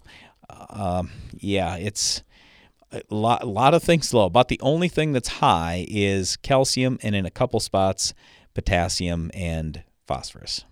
[0.71, 2.23] um, yeah, it's
[2.93, 4.27] a lot, a lot of things low.
[4.27, 8.15] About the only thing that's high is calcium, and in a couple spots,
[8.55, 10.65] potassium and phosphorus.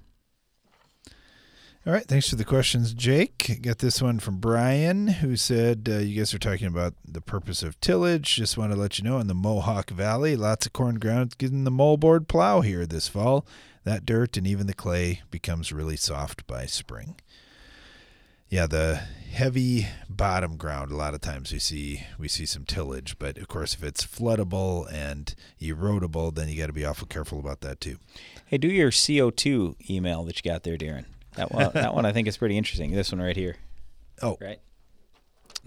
[1.89, 3.61] All right, thanks for the questions, Jake.
[3.63, 7.63] Got this one from Brian, who said uh, you guys are talking about the purpose
[7.63, 8.37] of tillage.
[8.37, 11.65] Just want to let you know in the Mohawk Valley, lots of corn ground getting
[11.65, 13.47] the moldboard plow here this fall.
[13.85, 17.17] That dirt and even the clay becomes really soft by spring.
[18.51, 18.97] Yeah, the
[19.33, 20.91] heavy bottom ground.
[20.91, 24.05] A lot of times we see we see some tillage, but of course, if it's
[24.05, 27.97] floodable and erodible, then you got to be awful careful about that too.
[28.45, 31.07] Hey, do your CO two email that you got there, Darren.
[31.39, 32.91] That one, that one I think is pretty interesting.
[32.91, 33.57] This one right here.
[34.21, 34.59] Oh, right.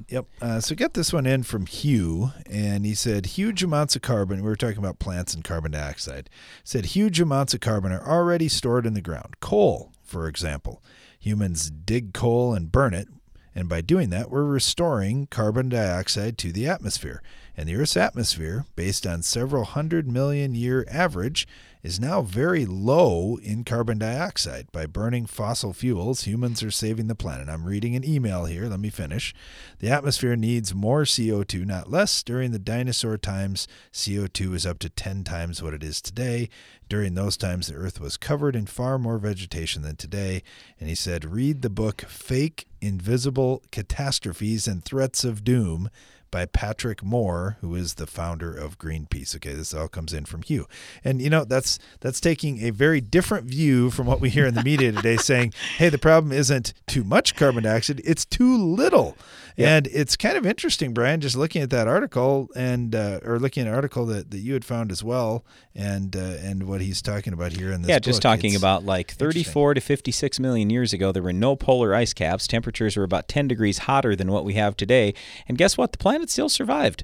[0.10, 0.26] Yep.
[0.42, 4.42] Uh, so get this one in from Hugh, and he said huge amounts of carbon.
[4.42, 6.30] We were talking about plants and carbon dioxide.
[6.66, 9.40] Said huge amounts of carbon are already stored in the ground.
[9.40, 10.84] Coal, for example,
[11.18, 13.08] humans dig coal and burn it,
[13.56, 17.22] and by doing that, we're restoring carbon dioxide to the atmosphere.
[17.56, 21.48] And the Earth's atmosphere, based on several hundred million year average,
[21.84, 24.72] is now very low in carbon dioxide.
[24.72, 27.50] By burning fossil fuels, humans are saving the planet.
[27.50, 28.68] I'm reading an email here.
[28.68, 29.34] Let me finish.
[29.80, 32.22] The atmosphere needs more CO2, not less.
[32.24, 36.50] During the dinosaur times, CO2 is up to 10 times what it is today.
[36.88, 40.44] During those times, the Earth was covered in far more vegetation than today.
[40.80, 45.90] And he said, read the book Fake Invisible Catastrophes and Threats of Doom
[46.32, 49.36] by Patrick Moore, who is the founder of Greenpeace.
[49.36, 50.66] Okay, this all comes in from Hugh.
[51.04, 54.54] And you know, that's that's taking a very different view from what we hear in
[54.54, 59.18] the media today saying, "Hey, the problem isn't too much carbon dioxide, it's too little."
[59.58, 63.62] And it's kind of interesting, Brian, just looking at that article and uh, or looking
[63.62, 67.00] at an article that, that you had found as well and uh, and what he's
[67.00, 68.24] talking about here in this Yeah, just book.
[68.24, 72.14] talking It's about like 34 to 56 million years ago there were no polar ice
[72.14, 72.48] caps.
[72.72, 75.14] Temperatures were about 10 degrees hotter than what we have today.
[75.46, 75.92] And guess what?
[75.92, 77.04] The planet still survived.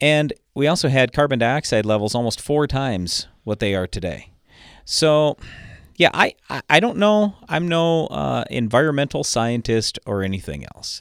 [0.00, 4.32] And we also had carbon dioxide levels almost four times what they are today.
[4.84, 5.36] So,
[5.96, 6.34] yeah, I,
[6.68, 7.36] I, don't know.
[7.48, 11.00] I'm no uh, environmental scientist or anything else.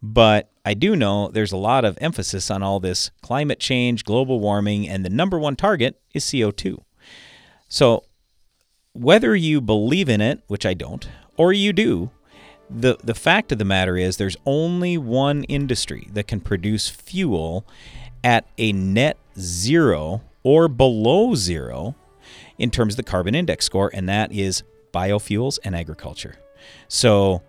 [0.00, 4.38] But I do know there's a lot of emphasis on all this climate change, global
[4.38, 6.78] warming, and the number one target is CO2.
[7.68, 8.04] So,
[8.92, 12.10] whether you believe in it, which I don't, or you do,
[12.68, 17.66] the, the fact of the matter is there's only one industry that can produce fuel
[18.24, 21.94] at a net zero or below zero
[22.58, 24.62] in terms of the carbon index score, and that is
[24.92, 26.36] biofuels and agriculture.
[26.88, 27.42] So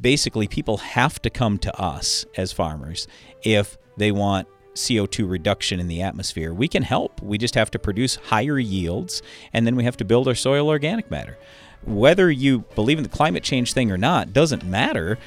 [0.00, 3.06] basically, people have to come to us as farmers
[3.42, 6.54] if they want CO2 reduction in the atmosphere.
[6.54, 7.20] We can help.
[7.20, 10.68] We just have to produce higher yields, and then we have to build our soil
[10.68, 11.36] organic matter.
[11.84, 15.18] Whether you believe in the climate change thing or not doesn't matter.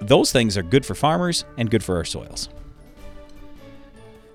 [0.00, 2.48] Those things are good for farmers and good for our soils.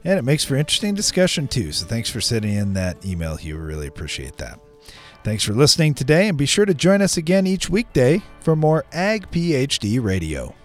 [0.03, 1.71] And it makes for interesting discussion too.
[1.71, 3.57] So thanks for sending in that email, Hugh.
[3.57, 4.59] Really appreciate that.
[5.23, 8.85] Thanks for listening today, and be sure to join us again each weekday for more
[8.93, 10.55] Ag PhD Radio.